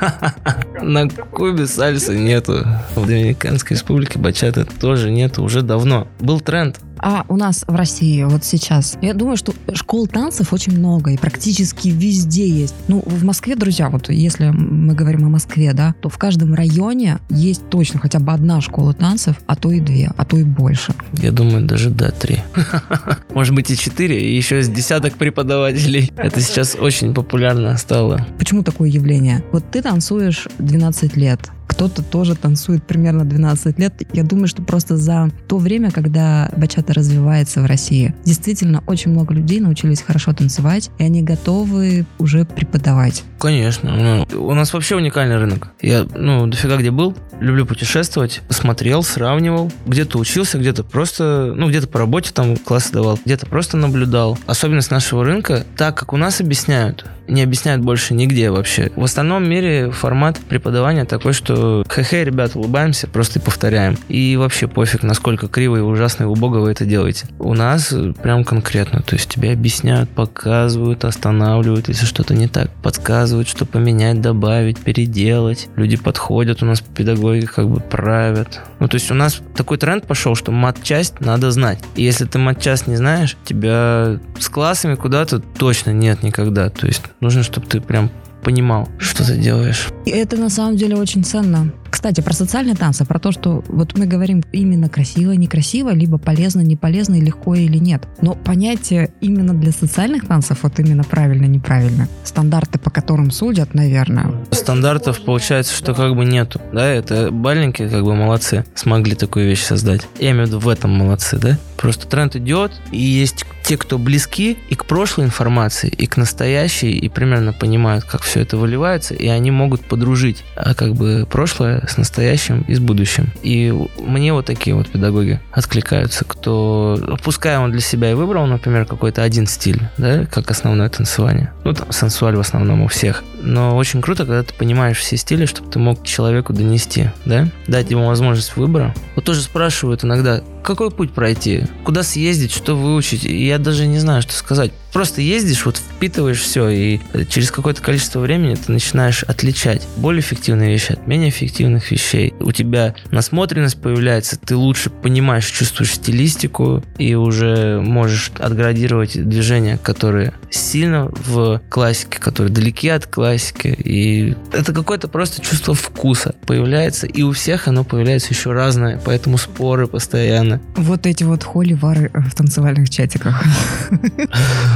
На 0.81 1.07
Кубе 1.07 1.66
сальсы 1.66 2.16
нету. 2.16 2.66
В 2.94 3.07
Доминиканской 3.07 3.77
республике 3.77 4.18
бачата 4.18 4.64
тоже 4.64 5.11
нету 5.11 5.42
уже 5.42 5.61
давно. 5.61 6.09
Был 6.18 6.40
тренд, 6.40 6.79
а 6.99 7.25
у 7.29 7.37
нас 7.37 7.64
в 7.66 7.75
России 7.75 8.23
вот 8.25 8.44
сейчас, 8.44 8.97
я 9.03 9.12
думаю, 9.12 9.37
что 9.37 9.53
школ 9.75 10.07
танцев 10.07 10.53
очень 10.53 10.79
много 10.79 11.11
и 11.11 11.16
практически 11.16 11.88
везде 11.88 12.49
есть. 12.49 12.75
Ну, 12.88 13.03
в 13.05 13.25
Москве, 13.25 13.55
друзья, 13.55 13.90
вот 13.90 14.09
если 14.09 14.47
мы 14.47 14.94
говорим 14.94 15.27
о 15.27 15.29
Москве, 15.29 15.73
да, 15.73 15.94
то 16.01 16.09
в 16.09 16.18
каждом 16.18 16.55
районе 16.55 17.18
есть 17.29 17.68
точно 17.68 18.01
хотя 18.01 18.18
бы 18.18 18.33
одна 18.33 18.61
школа 18.61 18.94
танцев, 18.94 19.37
а 19.47 19.57
то 19.57 19.70
и 19.70 19.81
две, 19.81 20.11
а 20.16 20.25
то 20.25 20.37
и 20.37 20.44
больше. 20.44 20.94
Я 21.12 21.33
думаю, 21.33 21.66
даже 21.66 21.90
да, 21.90 22.11
три. 22.11 22.40
Может 23.35 23.55
быть 23.55 23.70
и 23.70 23.77
четыре, 23.77 24.20
и 24.20 24.35
еще 24.35 24.62
с 24.62 24.68
десяток 24.87 25.14
преподавателей. 25.14 26.12
Это 26.16 26.40
сейчас 26.40 26.77
очень 26.77 27.12
популярно 27.12 27.77
стало. 27.77 28.25
Почему 28.38 28.62
такое 28.62 28.88
явление? 28.88 29.42
Вот 29.51 29.64
ты 29.68 29.83
танцуешь 29.83 30.46
12 30.59 31.16
лет, 31.16 31.40
кто-то 31.77 32.03
тоже 32.03 32.35
танцует 32.35 32.83
примерно 32.83 33.27
12 33.27 33.79
лет. 33.79 33.93
Я 34.15 34.23
думаю, 34.23 34.49
что 34.49 34.62
просто 34.62 34.97
за 34.97 35.31
то 35.47 35.59
время, 35.59 35.91
когда 35.91 36.51
бачата 36.57 36.95
развивается 36.95 37.61
в 37.61 37.67
России, 37.67 38.15
действительно 38.25 38.83
очень 38.87 39.11
много 39.11 39.35
людей 39.35 39.61
научились 39.61 40.01
хорошо 40.01 40.33
танцевать, 40.33 40.91
и 40.99 41.05
они 41.05 41.23
готовы 41.23 42.07
уже 42.19 42.47
преподавать. 42.47 43.25
Конечно. 43.39 43.95
Ну, 43.95 44.47
у 44.47 44.55
нас 44.55 44.73
вообще 44.73 44.97
уникальный 44.97 45.37
рынок. 45.37 45.69
Я, 45.83 46.07
ну, 46.15 46.47
дофига 46.47 46.79
где 46.79 46.91
был, 46.91 47.15
люблю 47.41 47.67
путешествовать, 47.67 48.41
смотрел, 48.49 49.03
сравнивал, 49.03 49.71
где-то 49.85 50.19
учился, 50.19 50.59
где-то 50.59 50.83
просто, 50.83 51.53
ну, 51.55 51.69
где-то 51.69 51.89
по 51.89 51.99
работе 51.99 52.31
там 52.33 52.57
классы 52.57 52.91
давал, 52.91 53.19
где-то 53.23 53.45
просто 53.45 53.77
наблюдал. 53.77 54.39
Особенность 54.47 54.91
нашего 54.91 55.27
рынка, 55.27 55.67
так 55.77 55.95
как 55.95 56.15
у 56.15 56.17
нас 56.17 56.41
объясняют, 56.41 57.05
не 57.29 57.43
объясняют 57.43 57.83
больше 57.83 58.15
нигде 58.15 58.51
вообще. 58.51 58.91
В 58.97 59.05
остальном 59.05 59.49
мире 59.49 59.91
формат 59.91 60.39
преподавания 60.39 61.05
такой, 61.05 61.33
что 61.33 61.85
хе-хе, 61.89 62.25
ребят, 62.25 62.55
улыбаемся, 62.55 63.07
просто 63.09 63.39
и 63.39 63.43
повторяем. 63.43 63.97
И 64.09 64.37
вообще 64.37 64.67
пофиг, 64.67 65.03
насколько 65.03 65.49
криво 65.49 65.77
и 65.77 65.81
ужасно 65.81 66.25
и 66.25 66.27
убого 66.27 66.61
вы 66.61 66.71
это 66.71 66.85
делаете. 66.85 67.27
У 67.39 67.55
нас 67.55 67.93
прям 68.23 68.45
конкретно, 68.45 69.03
то 69.03 69.17
есть 69.17 69.29
тебе 69.29 69.53
объясняют, 69.53 70.11
показывают, 70.11 71.05
останавливают, 71.05 71.89
если 71.89 72.07
что-то 72.07 72.35
не 72.35 72.49
так, 72.49 72.71
подсказывают, 72.83 73.49
что 73.49 73.67
поменять, 73.67 74.21
добавить, 74.21 74.79
переделать. 74.79 75.69
Люди 75.77 75.97
подходят, 75.97 76.62
у 76.62 76.67
нас 76.67 76.81
педагоги 76.81 77.47
как 77.47 77.69
бы 77.69 77.81
правят. 77.81 78.61
Ну, 78.79 78.89
то 78.89 78.97
есть 78.97 79.11
у 79.11 79.15
нас 79.15 79.41
такой 79.57 79.79
тренд 79.79 80.07
пошел, 80.07 80.35
что 80.35 80.53
мат-часть 80.53 81.21
надо 81.21 81.51
знать. 81.51 81.79
И 81.95 82.03
если 82.03 82.25
ты 82.27 82.39
мат-часть 82.39 82.87
не 82.87 82.97
знаешь, 82.97 83.37
тебя 83.45 84.19
с 84.39 84.49
классами 84.49 84.95
куда-то 84.95 85.39
точно 85.41 85.91
нет 85.91 86.23
никогда. 86.23 86.69
То 86.69 86.87
есть 86.87 87.03
нужно, 87.20 87.42
чтобы 87.42 87.66
ты 87.66 87.81
прям 87.81 88.11
понимал, 88.42 88.88
что 88.98 89.26
ты 89.26 89.37
делаешь. 89.37 89.88
И 90.05 90.11
это 90.11 90.37
на 90.37 90.50
самом 90.50 90.76
деле 90.76 90.96
очень 90.96 91.24
ценно. 91.24 91.72
Кстати, 91.96 92.20
про 92.20 92.35
социальные 92.35 92.76
танцы, 92.76 93.06
про 93.06 93.18
то, 93.18 93.32
что 93.32 93.64
вот 93.68 93.96
мы 93.96 94.04
говорим 94.04 94.44
именно 94.52 94.90
красиво, 94.90 95.32
некрасиво, 95.32 95.94
либо 95.94 96.18
полезно, 96.18 96.61
не 96.61 96.76
полезно, 96.76 97.18
легко 97.18 97.54
или 97.54 97.78
нет. 97.78 98.06
Но 98.20 98.35
понятие 98.35 99.14
именно 99.22 99.54
для 99.54 99.72
социальных 99.72 100.26
танцев, 100.26 100.59
вот 100.61 100.78
именно 100.78 101.04
правильно, 101.04 101.46
неправильно, 101.46 102.06
стандарты, 102.22 102.78
по 102.78 102.90
которым 102.90 103.30
судят, 103.30 103.72
наверное. 103.72 104.30
Стандартов 104.50 105.22
получается, 105.22 105.74
что 105.74 105.94
как 105.94 106.14
бы 106.14 106.26
нету, 106.26 106.61
да, 106.70 106.87
это 106.87 107.30
бальники 107.30 107.88
как 107.88 108.04
бы 108.04 108.14
молодцы, 108.14 108.66
смогли 108.74 109.14
такую 109.14 109.46
вещь 109.46 109.62
создать. 109.62 110.02
Я 110.20 110.32
имею 110.32 110.44
в 110.44 110.48
виду 110.48 110.59
в 110.59 110.68
этом 110.68 110.90
молодцы, 110.90 111.38
да. 111.38 111.59
Просто 111.78 112.06
тренд 112.06 112.37
идет, 112.37 112.72
и 112.92 113.00
есть 113.00 113.46
те, 113.64 113.76
кто 113.76 113.98
близки 113.98 114.56
и 114.68 114.74
к 114.74 114.85
прошлой 114.85 115.24
информации, 115.24 115.88
и 115.88 116.06
к 116.06 116.16
настоящей, 116.16 116.92
и 116.92 117.09
примерно 117.09 117.52
понимают, 117.52 118.04
как 118.04 118.22
все 118.22 118.40
это 118.40 118.56
выливается, 118.56 119.14
и 119.14 119.26
они 119.28 119.50
могут 119.50 119.80
подружить 119.80 120.44
а 120.54 120.74
как 120.74 120.94
бы 120.94 121.26
прошлое 121.28 121.86
с 121.87 121.96
настоящим 121.96 122.64
и 122.68 122.75
с 122.75 122.81
будущим. 122.81 123.31
И 123.42 123.72
мне 123.99 124.33
вот 124.33 124.46
такие 124.46 124.75
вот 124.75 124.88
педагоги 124.88 125.40
откликаются, 125.53 126.25
кто, 126.25 127.18
пускай 127.22 127.59
он 127.59 127.72
для 127.72 127.81
себя 127.81 128.11
и 128.11 128.14
выбрал, 128.14 128.46
например, 128.46 128.87
какой-то 128.87 129.22
один 129.22 129.46
стиль, 129.46 129.83
да, 129.99 130.27
как 130.27 130.51
основное 130.51 130.88
танцевание. 130.88 131.53
Ну, 131.64 131.72
там 131.72 131.90
сенсуаль 131.92 132.37
в 132.37 132.40
основном 132.40 132.83
у 132.83 132.88
всех. 132.88 133.25
Но 133.40 133.77
очень 133.77 134.03
круто, 134.03 134.25
когда 134.25 134.42
ты 134.42 134.55
понимаешь 134.55 134.99
все 134.99 135.16
стили, 135.16 135.46
чтобы 135.46 135.70
ты 135.70 135.79
мог 135.79 136.05
человеку 136.05 136.53
донести, 136.53 137.11
да, 137.25 137.49
дать 137.66 137.90
ему 137.90 138.07
возможность 138.07 138.57
выбора. 138.57 138.94
Вот 139.14 139.25
тоже 139.25 139.40
спрашивают 139.42 140.05
иногда, 140.05 140.42
какой 140.66 140.90
путь 140.90 141.12
пройти, 141.12 141.64
куда 141.85 142.02
съездить, 142.02 142.52
что 142.52 142.76
выучить. 142.76 143.24
Я 143.24 143.59
даже 143.59 143.87
не 143.87 143.98
знаю, 143.98 144.22
что 144.22 144.33
сказать. 144.33 144.72
Просто 144.92 145.20
ездишь, 145.20 145.64
вот 145.66 145.76
впитываешь 145.76 146.40
все, 146.40 146.68
и 146.68 147.00
через 147.29 147.50
какое-то 147.50 147.83
количество 147.83 148.18
времени 148.18 148.55
ты 148.55 148.72
начинаешь 148.72 149.22
отличать 149.24 149.87
более 149.96 150.20
эффективные 150.20 150.70
вещи 150.70 150.92
от 150.92 151.07
менее 151.07 151.29
эффективных 151.29 151.90
вещей. 151.90 152.35
У 152.40 152.50
тебя 152.50 152.94
насмотренность 153.11 153.81
появляется, 153.81 154.38
ты 154.38 154.57
лучше 154.57 154.90
понимаешь, 154.90 155.46
чувствуешь 155.46 155.92
стилистику, 155.92 156.83
и 156.98 157.14
уже 157.14 157.81
можешь 157.81 158.33
отградировать 158.38 159.22
движения, 159.29 159.79
которые 159.79 160.33
сильно 160.50 161.11
в 161.26 161.61
классике, 161.68 162.18
которые 162.18 162.52
далеки 162.52 162.88
от 162.88 163.07
классики. 163.07 163.68
И 163.68 164.35
это 164.52 164.72
какое-то 164.72 165.09
просто 165.09 165.42
чувство 165.42 165.74
вкуса 165.74 166.35
появляется, 166.46 167.07
и 167.07 167.22
у 167.22 167.33
всех 167.33 167.68
оно 167.68 167.85
появляется 167.85 168.33
еще 168.33 168.52
разное, 168.52 169.00
поэтому 169.05 169.37
споры 169.37 169.87
постоянно. 169.87 170.56
Вот 170.77 171.07
эти 171.07 171.25
вот 171.25 171.45
холивары 171.45 172.11
в 172.14 172.35
танцевальных 172.35 172.90
чатиках. 172.90 173.42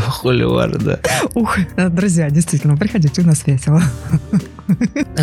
Холивары, 0.06 0.78
да. 0.78 0.98
Ух, 1.34 1.58
друзья, 1.76 2.30
действительно, 2.30 2.76
приходите, 2.76 3.22
у 3.22 3.26
нас 3.26 3.46
весело. 3.46 3.82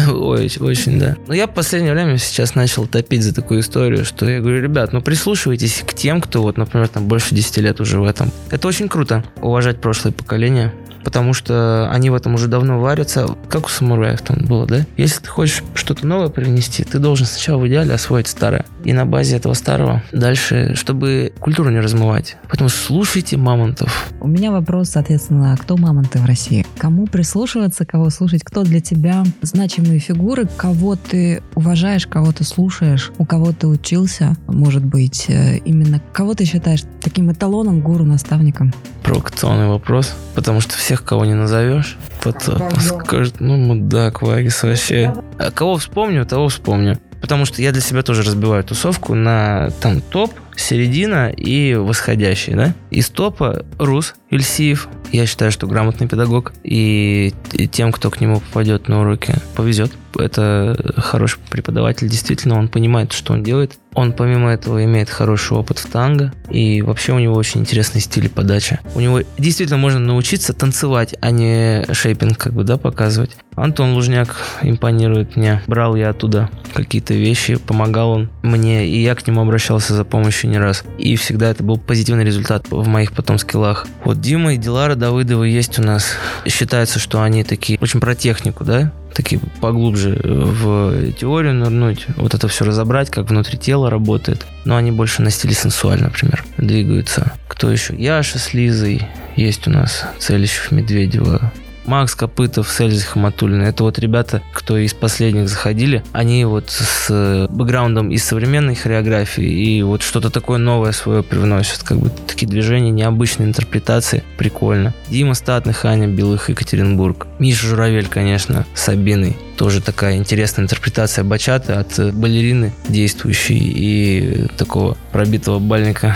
Ой, 0.09 0.51
очень, 0.59 0.99
да. 0.99 1.15
Но 1.27 1.33
я 1.33 1.47
в 1.47 1.53
последнее 1.53 1.93
время 1.93 2.17
сейчас 2.17 2.55
начал 2.55 2.85
топить 2.85 3.23
за 3.23 3.33
такую 3.33 3.61
историю, 3.61 4.05
что 4.05 4.29
я 4.29 4.39
говорю, 4.39 4.61
ребят, 4.61 4.93
ну 4.93 5.01
прислушивайтесь 5.01 5.83
к 5.87 5.93
тем, 5.93 6.21
кто 6.21 6.41
вот, 6.41 6.57
например, 6.57 6.87
там 6.87 7.07
больше 7.07 7.33
10 7.33 7.57
лет 7.57 7.79
уже 7.79 7.99
в 7.99 8.03
этом. 8.03 8.31
Это 8.51 8.67
очень 8.67 8.89
круто, 8.89 9.23
уважать 9.41 9.79
прошлое 9.81 10.11
поколение 10.11 10.73
потому 11.07 11.31
что 11.31 11.89
они 11.89 12.09
в 12.09 12.15
этом 12.15 12.35
уже 12.35 12.49
давно 12.49 12.81
варятся. 12.81 13.29
Как 13.47 13.67
у 13.67 13.69
самураев 13.69 14.21
там 14.21 14.39
было, 14.45 14.67
да? 14.67 14.85
Если 14.97 15.21
ты 15.21 15.29
хочешь 15.29 15.63
что-то 15.73 16.05
новое 16.05 16.27
привнести, 16.27 16.83
ты 16.83 16.99
должен 16.99 17.25
сначала 17.25 17.61
в 17.61 17.67
идеале 17.69 17.93
освоить 17.93 18.27
старое. 18.27 18.65
И 18.83 18.91
на 18.91 19.05
базе 19.05 19.37
этого 19.37 19.53
старого 19.53 20.03
дальше, 20.11 20.75
чтобы 20.75 21.31
культуру 21.39 21.69
не 21.69 21.79
размывать. 21.79 22.35
Поэтому 22.49 22.67
слушайте 22.67 23.37
мамонтов. 23.37 24.11
У 24.19 24.27
меня 24.27 24.51
вопрос, 24.51 24.89
соответственно, 24.89 25.55
кто 25.57 25.77
мамонты 25.77 26.19
в 26.19 26.25
России? 26.25 26.65
Кому 26.77 27.07
прислушиваться, 27.07 27.85
кого 27.85 28.09
слушать? 28.09 28.43
Кто 28.43 28.63
для 28.63 28.81
тебя 28.81 29.23
значимые 29.41 29.99
фигуры? 29.99 30.45
Кого 30.57 30.97
ты 30.97 31.41
уважаешь, 31.55 32.05
кого 32.05 32.33
ты 32.33 32.43
слушаешь? 32.43 33.13
У 33.17 33.23
кого 33.23 33.53
ты 33.53 33.67
учился? 33.67 34.35
Может 34.47 34.83
быть, 34.83 35.29
э, 35.29 35.59
именно 35.59 36.01
кого 36.11 36.33
ты 36.33 36.43
считаешь 36.43 36.81
таким 37.07 37.31
эталоном, 37.31 37.79
гуру, 37.79 38.03
наставником? 38.03 38.73
Провокационный 39.03 39.67
вопрос, 39.67 40.13
потому 40.35 40.59
что 40.59 40.75
всех, 40.75 41.05
кого 41.05 41.23
не 41.23 41.35
назовешь, 41.35 41.97
потом 42.21 42.69
скажут, 42.81 43.39
ну, 43.39 43.55
мудак, 43.55 44.21
Вагис 44.21 44.61
вообще. 44.63 45.13
А 45.39 45.51
кого 45.51 45.77
вспомню, 45.77 46.25
того 46.25 46.49
вспомню. 46.49 46.99
Потому 47.21 47.45
что 47.45 47.61
я 47.61 47.71
для 47.71 47.81
себя 47.81 48.01
тоже 48.03 48.23
разбиваю 48.23 48.63
тусовку 48.63 49.15
на 49.15 49.69
там 49.79 50.01
топ, 50.01 50.33
середина 50.57 51.29
и 51.29 51.75
восходящий, 51.75 52.53
да? 52.55 52.73
Из 52.89 53.09
топа 53.09 53.65
Рус 53.79 54.15
Ильсиев. 54.29 54.89
Я 55.11 55.25
считаю, 55.25 55.51
что 55.51 55.67
грамотный 55.67 56.07
педагог. 56.07 56.51
И 56.63 57.33
тем, 57.71 57.93
кто 57.93 58.09
к 58.09 58.19
нему 58.19 58.41
попадет 58.41 58.89
на 58.89 59.01
уроки, 59.01 59.35
повезет. 59.55 59.91
Это 60.17 60.93
хороший 60.97 61.39
преподаватель. 61.49 62.09
Действительно, 62.09 62.57
он 62.57 62.67
понимает, 62.67 63.13
что 63.13 63.33
он 63.33 63.43
делает. 63.43 63.77
Он, 63.93 64.11
помимо 64.11 64.49
этого, 64.51 64.83
имеет 64.83 65.09
хороший 65.09 65.55
опыт 65.55 65.79
в 65.79 65.89
танго. 65.89 66.33
И 66.49 66.81
вообще 66.81 67.13
у 67.13 67.19
него 67.19 67.35
очень 67.35 67.61
интересный 67.61 68.01
стиль 68.01 68.29
подачи. 68.29 68.79
У 68.95 68.99
него 68.99 69.21
действительно 69.37 69.77
можно 69.77 69.99
научиться 69.99 70.53
танцевать, 70.53 71.15
а 71.21 71.31
не 71.31 71.85
шейпинг, 71.91 72.37
как 72.37 72.53
бы, 72.53 72.63
да, 72.63 72.77
показывать. 72.77 73.37
Антон 73.55 73.93
Лужняк 73.93 74.35
импонирует 74.61 75.35
мне. 75.35 75.61
Брал 75.67 75.95
я 75.95 76.09
оттуда 76.09 76.49
какие-то 76.73 77.13
вещи, 77.13 77.55
помогал 77.55 78.11
он 78.11 78.29
мне, 78.43 78.87
и 78.87 79.01
я 79.01 79.15
к 79.15 79.25
нему 79.25 79.41
обращался 79.41 79.93
за 79.93 80.03
помощью 80.03 80.46
не 80.47 80.57
раз. 80.57 80.83
И 80.97 81.15
всегда 81.15 81.49
это 81.49 81.63
был 81.63 81.77
позитивный 81.77 82.23
результат 82.23 82.65
в 82.69 82.87
моих 82.87 83.11
потом 83.11 83.37
скиллах. 83.37 83.87
Вот 84.03 84.21
Дима 84.21 84.53
и 84.53 84.57
Дилара 84.57 84.95
Давыдовы 84.95 85.47
есть 85.49 85.79
у 85.79 85.83
нас. 85.83 86.13
Считается, 86.45 86.99
что 86.99 87.21
они 87.21 87.43
такие 87.43 87.77
очень 87.81 87.99
про 87.99 88.15
технику, 88.15 88.63
да? 88.63 88.91
такие 89.13 89.41
поглубже 89.61 90.19
в 90.23 91.11
теорию 91.13 91.55
нырнуть, 91.55 92.05
вот 92.17 92.35
это 92.35 92.47
все 92.47 92.65
разобрать, 92.65 93.09
как 93.09 93.27
внутри 93.27 93.57
тела 93.57 93.89
работает. 93.89 94.45
Но 94.63 94.75
они 94.75 94.91
больше 94.91 95.23
на 95.23 95.31
стиле 95.31 95.55
сенсуаль, 95.55 96.01
например, 96.01 96.45
двигаются. 96.57 97.33
Кто 97.47 97.71
еще? 97.71 97.95
Яша 97.95 98.37
с 98.37 98.53
Лизой 98.53 99.01
есть 99.35 99.67
у 99.67 99.71
нас, 99.71 100.05
Целищев, 100.19 100.71
Медведева, 100.71 101.51
Макс 101.87 102.15
Копытов, 102.15 102.69
Сельзи 102.69 103.05
Хаматуллина. 103.05 103.63
Это 103.63 103.83
вот 103.83 103.97
ребята, 103.97 104.43
кто 104.53 104.77
из 104.77 104.93
последних 104.93 105.49
заходили. 105.49 106.03
Они 106.11 106.45
вот 106.45 106.69
с 106.69 107.47
бэкграундом 107.49 108.11
из 108.11 108.23
современной 108.23 108.75
хореографии 108.75 109.45
и 109.45 109.81
вот 109.81 110.01
что-то 110.01 110.29
такое 110.29 110.57
новое 110.57 110.91
свое 110.91 111.23
привносят. 111.23 111.83
Как 111.83 111.97
бы 111.97 112.09
такие 112.27 112.47
движения, 112.47 112.91
необычные 112.91 113.47
интерпретации. 113.47 114.23
Прикольно. 114.37 114.93
Дима 115.09 115.33
Статных, 115.33 115.85
Аня 115.85 116.07
Белых, 116.07 116.49
Екатеринбург. 116.49 117.27
Миша 117.39 117.67
Журавель, 117.67 118.07
конечно, 118.07 118.65
с 118.75 118.89
Абиной 118.89 119.37
тоже 119.57 119.81
такая 119.81 120.17
интересная 120.17 120.63
интерпретация 120.65 121.23
бачаты 121.23 121.73
от 121.73 122.13
балерины 122.13 122.73
действующей 122.87 123.57
и 123.57 124.47
такого 124.57 124.95
пробитого 125.11 125.59
бальника. 125.59 126.15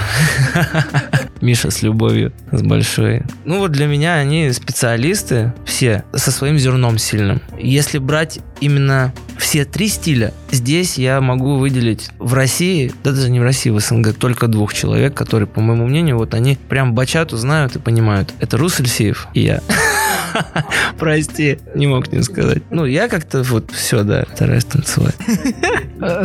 Миша 1.41 1.71
с 1.71 1.82
любовью, 1.82 2.32
с 2.51 2.62
большой. 2.62 3.23
Ну 3.45 3.58
вот 3.58 3.71
для 3.71 3.88
меня 3.88 4.15
они 4.15 4.51
специалисты, 4.51 5.54
все, 5.65 6.04
со 6.13 6.32
своим 6.32 6.60
зерном 6.60 6.99
сильным. 6.99 7.41
Если 7.58 7.97
брать 7.97 8.39
именно 8.60 9.12
все 9.39 9.65
три 9.65 9.88
стиля, 9.88 10.34
здесь 10.51 10.99
я 10.99 11.19
могу 11.19 11.58
выделить 11.58 12.12
в 12.19 12.36
России, 12.36 12.93
да 13.04 13.12
даже 13.12 13.32
не 13.32 13.39
в 13.39 13.43
России, 13.43 13.71
в 13.71 13.80
СНГ, 13.80 14.13
только 14.13 14.47
двух 14.47 14.73
человек, 14.73 15.15
которые, 15.15 15.47
по 15.47 15.62
моему 15.62 15.88
мнению, 15.88 16.19
вот 16.19 16.36
они 16.36 16.60
прям 16.69 16.93
бачату 16.93 17.38
знают 17.38 17.75
и 17.75 17.80
понимают. 17.80 18.34
Это 18.39 18.58
Рус 18.58 18.80
Ильсеев 18.80 19.27
и 19.34 19.41
я. 19.41 19.62
Прости, 20.99 21.59
не 21.75 21.87
мог 21.87 22.11
не 22.11 22.23
сказать. 22.23 22.63
Ну, 22.69 22.85
я 22.85 23.07
как-то 23.07 23.43
вот 23.43 23.71
все, 23.71 24.03
да, 24.03 24.25
стараюсь 24.33 24.65
танцевать. 24.65 25.15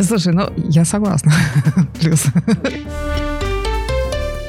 Слушай, 0.01 0.33
ну, 0.33 0.49
я 0.69 0.85
согласна. 0.85 1.31
Плюс. 1.99 2.25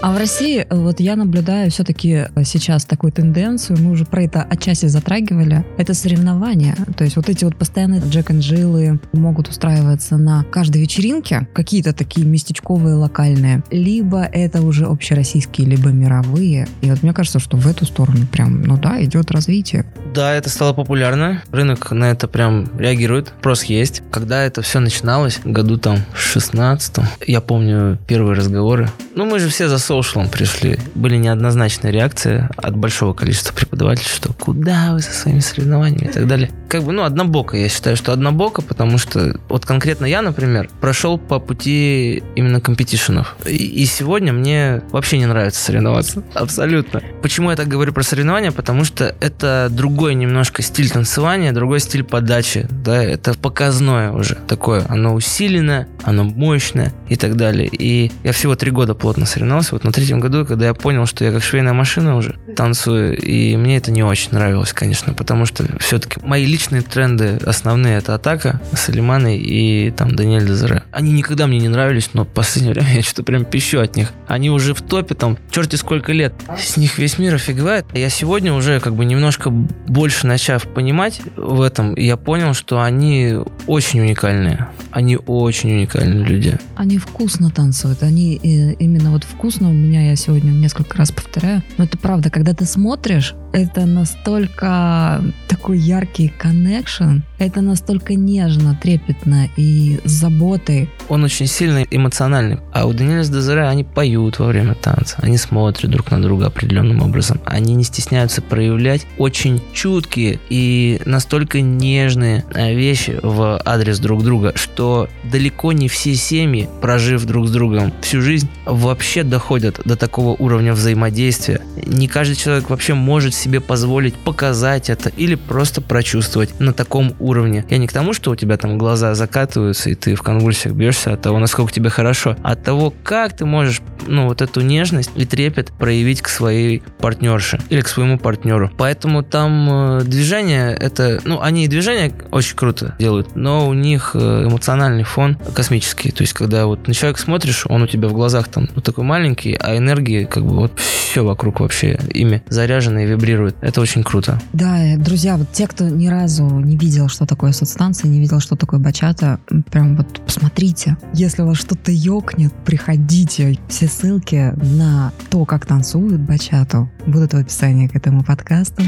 А 0.01 0.13
в 0.13 0.17
России 0.17 0.61
э, 0.61 0.77
вот 0.77 1.01
я 1.01 1.17
наблюдаю 1.17 1.73
все-таки 1.73 2.27
э, 2.33 2.45
сейчас 2.45 2.85
такую 2.85 3.13
тенденцию, 3.13 3.79
мы 3.81 3.91
уже 3.91 4.05
про 4.05 4.23
это 4.23 4.43
отчасти 4.43 4.87
затрагивали, 4.87 5.67
это 5.77 5.93
соревнования. 5.93 6.77
То 6.97 7.03
есть 7.03 7.17
вот 7.17 7.29
эти 7.29 7.45
вот 7.45 7.57
постоянные 7.57 8.01
Джек 8.01 8.31
и 8.31 8.99
могут 9.13 9.49
устраиваться 9.49 10.17
на 10.17 10.45
каждой 10.45 10.83
вечеринке, 10.83 11.49
какие-то 11.53 11.93
такие 11.93 12.25
местечковые, 12.25 12.95
локальные, 12.95 13.65
либо 13.73 14.23
это 14.23 14.63
уже 14.63 14.87
общероссийские, 14.87 15.67
либо 15.67 15.89
мировые. 15.89 16.69
И 16.81 16.91
вот 16.91 17.03
мне 17.03 17.13
кажется, 17.13 17.41
что 17.41 17.57
в 17.57 17.67
эту 17.67 17.85
сторону 17.85 18.25
прям, 18.31 18.63
ну 18.63 18.77
да, 18.77 19.03
идет 19.03 19.33
развитие. 19.33 19.85
Да, 20.15 20.33
это 20.33 20.49
стало 20.49 20.75
популярно. 20.75 21.43
Рынок 21.51 21.91
на 21.91 22.11
это 22.11 22.29
прям 22.29 22.69
реагирует. 22.79 23.33
Спрос 23.41 23.65
есть. 23.65 24.03
Когда 24.13 24.45
это 24.45 24.63
все 24.63 24.79
начиналось, 24.79 25.41
году 25.45 25.77
там 25.77 25.99
в 26.15 26.21
16 26.21 26.99
я 27.27 27.41
помню 27.41 27.99
первые 28.07 28.37
разговоры. 28.37 28.89
Ну, 29.15 29.25
мы 29.25 29.41
же 29.41 29.49
все 29.49 29.69
за 29.69 29.79
соушалом 29.89 30.29
пришли. 30.29 30.79
Были 30.95 31.17
неоднозначные 31.17 31.93
реакции 31.93 32.49
от 32.57 32.77
большого 32.77 33.15
количества 33.15 33.55
преподавателей, 33.55 34.11
что 34.11 34.35
куда 34.35 34.93
вы 34.93 35.01
со 35.01 35.13
своими 35.13 35.41
соревнованиями 35.41 36.11
и 36.11 36.13
так 36.13 36.27
далее. 36.27 36.51
Как 36.69 36.83
бы, 36.83 36.93
ну, 36.93 37.05
однобоко. 37.05 37.57
Я 37.57 37.71
считаю, 37.71 37.97
что 37.97 38.13
однобоко, 38.13 38.61
потому 38.61 38.99
что 38.99 39.41
вот 39.49 39.65
конкретно 39.65 40.05
я, 40.05 40.21
например, 40.21 40.69
прошел 40.83 41.17
по 41.17 41.39
пути 41.39 42.23
именно 42.37 42.61
компетишенов. 42.61 43.37
И, 43.47 43.57
и 43.57 43.87
сегодня 43.87 44.35
мне 44.35 44.83
вообще 44.91 45.17
не 45.17 45.25
нравится 45.25 45.63
соревноваться. 45.63 46.23
Абсолютно. 46.35 47.03
Почему 47.23 47.51
я 47.51 47.57
так 47.57 47.69
говорю 47.69 47.95
про 47.95 48.03
соревнования? 48.03 48.53
Потому 48.53 48.85
что 48.85 49.15
это 49.21 49.69
другой 49.71 50.15
немножко 50.15 50.61
стиль 50.61 50.91
танцевания, 50.91 51.53
другой 51.53 51.81
стиль 51.81 52.05
подачи. 52.05 52.67
Да, 52.71 53.03
это 53.03 53.33
показное 53.33 54.13
уже 54.13 54.35
такое. 54.35 54.85
Оно 54.91 55.15
усиленное, 55.15 55.89
оно 56.05 56.25
мощное 56.25 56.93
и 57.09 57.17
так 57.17 57.37
далее. 57.37 57.71
И 57.73 58.13
я 58.23 58.33
всего 58.33 58.55
три 58.55 58.71
года 58.71 58.95
плотно 58.95 59.25
соревновался 59.25 59.78
вот 59.79 59.85
на 59.85 59.93
третьем 59.93 60.19
году, 60.19 60.45
когда 60.45 60.67
я 60.67 60.75
понял, 60.75 61.07
что 61.07 61.25
я 61.25 61.31
как 61.31 61.43
швейная 61.43 61.73
машина 61.73 62.17
уже 62.17 62.37
танцую, 62.57 63.17
и 63.17 63.57
мне 63.57 63.77
это 63.77 63.93
не 63.93 64.03
очень 64.03 64.31
нравилось, 64.33 64.73
конечно, 64.73 65.15
потому 65.15 65.47
что 65.47 65.65
все-таки 65.79 66.19
мои 66.23 66.45
личные 66.47 66.83
тренды 66.83 67.39
основные 67.47 67.99
это 67.99 68.15
атака, 68.15 68.61
Салиманы 68.73 69.39
и 69.39 69.93
там 69.93 70.17
Даниэль 70.17 70.47
Дезере. 70.47 70.83
Они 70.91 71.13
никогда 71.13 71.47
мне 71.47 71.59
не 71.59 71.69
нравились, 71.69 72.11
но 72.13 72.25
в 72.25 72.29
последнее 72.29 72.75
время 72.75 72.93
я 72.93 73.03
что-то 73.03 73.23
прям 73.23 73.45
пищу 73.45 73.81
от 73.81 73.95
них. 73.95 74.13
Они 74.27 74.51
уже 74.51 74.75
в 74.75 74.83
топе 74.83 75.15
там, 75.15 75.39
черти 75.51 75.77
сколько 75.77 76.13
лет. 76.13 76.35
С 76.59 76.77
них 76.77 76.99
весь 76.99 77.19
мир 77.19 77.37
офигевает. 77.37 77.87
Я 77.95 78.09
сегодня 78.09 78.53
уже 78.53 78.81
как 78.81 78.97
бы 78.97 79.05
немножко 79.05 79.51
больше 79.51 80.27
начав 80.27 80.67
понимать 80.67 81.21
в 81.37 81.61
этом, 81.61 81.95
я 81.95 82.17
понял, 82.17 82.53
что 82.53 82.83
они 82.83 83.37
очень 83.67 84.01
уникальные. 84.01 84.69
Они 84.91 85.17
очень 85.17 85.71
уникальные 85.73 86.25
люди. 86.25 86.59
Они 86.75 86.99
вкусно 86.99 87.51
танцуют. 87.51 88.03
Они 88.03 88.37
э, 88.37 88.73
именно 88.75 89.13
вот 89.13 89.23
вкусно 89.23 89.68
у 89.69 89.73
меня, 89.73 90.11
я 90.11 90.17
сегодня 90.17 90.51
несколько 90.51 90.99
раз 90.99 91.13
повторяю, 91.13 91.63
но 91.77 91.85
это 91.85 91.99
правда, 91.99 92.31
когда 92.31 92.55
ты 92.55 92.65
смотришь, 92.65 93.35
это 93.53 93.87
настолько 93.87 95.23
такой 95.49 95.79
яркий 95.79 96.29
коннекшн, 96.29 97.21
это 97.39 97.61
настолько 97.61 98.15
нежно, 98.15 98.79
трепетно 98.81 99.49
и 99.57 100.01
с 100.05 100.11
заботой. 100.11 100.89
Он 101.09 101.25
очень 101.25 101.47
сильно 101.47 101.85
эмоциональный. 101.91 102.59
А 102.73 102.87
у 102.87 102.93
Даниэля 102.93 103.25
с 103.25 103.31
Дезире 103.31 103.63
они 103.63 103.85
поют 103.85 104.39
во 104.39 104.47
время 104.47 104.75
танца, 104.75 105.17
они 105.19 105.39
смотрят 105.39 105.91
друг 105.91 106.11
на 106.11 106.21
друга 106.21 106.47
определенным 106.47 107.03
образом. 107.03 107.41
Они 107.45 107.75
не 107.75 107.85
стесняются 107.85 108.43
проявлять 108.43 109.07
очень 109.17 109.63
чуткие 109.73 110.39
и 110.51 111.01
настолько 111.05 111.61
нежные 111.61 112.45
э, 112.55 112.75
вещи 112.75 113.19
в 113.23 113.61
адрес 113.65 113.99
друг 113.99 114.23
друга, 114.23 114.53
что 114.55 115.09
далеко 115.25 115.73
не 115.73 115.89
все 115.89 116.15
семьи, 116.15 116.69
прожив 116.81 117.25
друг 117.25 117.49
с 117.49 117.51
другом 117.51 117.93
всю 118.03 118.21
жизнь, 118.21 118.49
вообще 118.67 119.23
доходят 119.23 119.58
до 119.59 119.97
такого 119.97 120.31
уровня 120.31 120.73
взаимодействия. 120.73 121.61
Не 121.87 122.09
каждый 122.09 122.37
человек 122.37 122.71
вообще 122.71 122.95
может 122.95 123.35
себе 123.35 123.61
позволить 123.61 124.15
показать 124.15 124.91
это 124.91 125.11
или 125.11 125.35
просто 125.35 125.81
прочувствовать 125.81 126.59
на 126.61 126.73
таком 126.73 127.15
уровне. 127.19 127.65
Я 127.69 127.79
не 127.79 127.87
к 127.87 127.93
тому, 127.93 128.13
что 128.13 128.31
у 128.31 128.37
тебя 128.37 128.57
там 128.57 128.79
глаза 128.79 129.15
закатываются 129.15 129.91
и 129.91 129.95
ты 129.95 130.15
в 130.15 130.23
конвульсиях 130.23 130.75
бьешься 130.75 131.13
от 131.13 131.23
того, 131.23 131.39
насколько 131.39 131.73
тебе 131.73 131.91
хорошо, 131.91 132.37
а 132.43 132.53
от 132.53 132.63
того, 132.63 132.93
как 133.03 133.37
ты 133.37 133.45
можешь 133.45 133.81
ну, 134.07 134.27
вот 134.27 134.43
эту 134.43 134.61
нежность 134.61 135.11
и 135.15 135.25
трепет 135.27 135.73
проявить 135.73 136.23
к 136.23 136.29
своей 136.29 136.83
партнерше 136.99 137.61
или 137.69 137.81
к 137.81 137.89
своему 137.89 138.19
партнеру. 138.19 138.71
Поэтому 138.77 139.23
там 139.23 139.99
э, 139.99 140.05
движение, 140.05 140.75
это, 140.75 141.21
ну, 141.25 141.41
они 141.41 141.65
и 141.65 141.69
движение 141.69 142.13
очень 142.31 142.57
круто 142.57 142.95
делают, 142.99 143.37
но 143.37 143.69
у 143.69 143.75
них 143.75 144.13
э, 144.15 144.45
эмоциональный 144.45 145.05
фон 145.05 145.37
космический. 145.55 146.11
То 146.11 146.23
есть, 146.23 146.33
когда 146.33 146.67
вот 146.67 146.87
на 146.89 146.95
человека 146.95 147.21
смотришь, 147.21 147.65
он 147.69 147.83
у 147.83 147.87
тебя 147.87 148.09
в 148.09 148.13
глазах 148.13 148.49
там 148.49 148.69
вот 148.75 148.85
такой 148.85 149.05
маленький, 149.05 149.48
а 149.55 149.77
энергии 149.77 150.25
как 150.25 150.45
бы 150.45 150.55
вот 150.55 150.79
все 150.79 151.25
вокруг 151.25 151.61
вообще 151.61 151.99
ими 152.13 152.43
заряжено 152.49 153.01
и 153.01 153.07
вибрирует. 153.07 153.57
Это 153.61 153.81
очень 153.81 154.03
круто. 154.03 154.41
Да, 154.53 154.79
э, 154.79 154.97
друзья, 154.97 155.37
вот 155.37 155.51
те, 155.53 155.67
кто 155.67 155.89
ни 155.89 156.09
разу 156.09 156.45
не 156.45 156.77
видел, 156.77 157.09
что 157.09 157.27
такое 157.27 157.53
соцстанция, 157.53 158.09
не 158.09 158.21
видел, 158.21 158.41
что 158.41 158.57
такое 158.57 158.81
бачата, 158.81 159.41
прям 159.71 159.97
вот 159.97 160.21
посмотрите. 160.25 160.97
Если 161.15 161.43
у 161.43 161.47
вас 161.47 161.57
что-то 161.59 161.91
ёкнет, 161.91 162.53
приходите. 162.65 163.59
Все 163.69 163.89
ссылки 163.89 164.53
на 164.77 165.13
то, 165.31 165.45
как 165.45 165.67
танцуют 165.67 166.21
бачату, 166.21 166.91
будут 167.07 167.33
в 167.33 167.37
описании 167.37 167.89
к 167.89 167.97
этому 167.97 168.23
подкасту. 168.23 168.83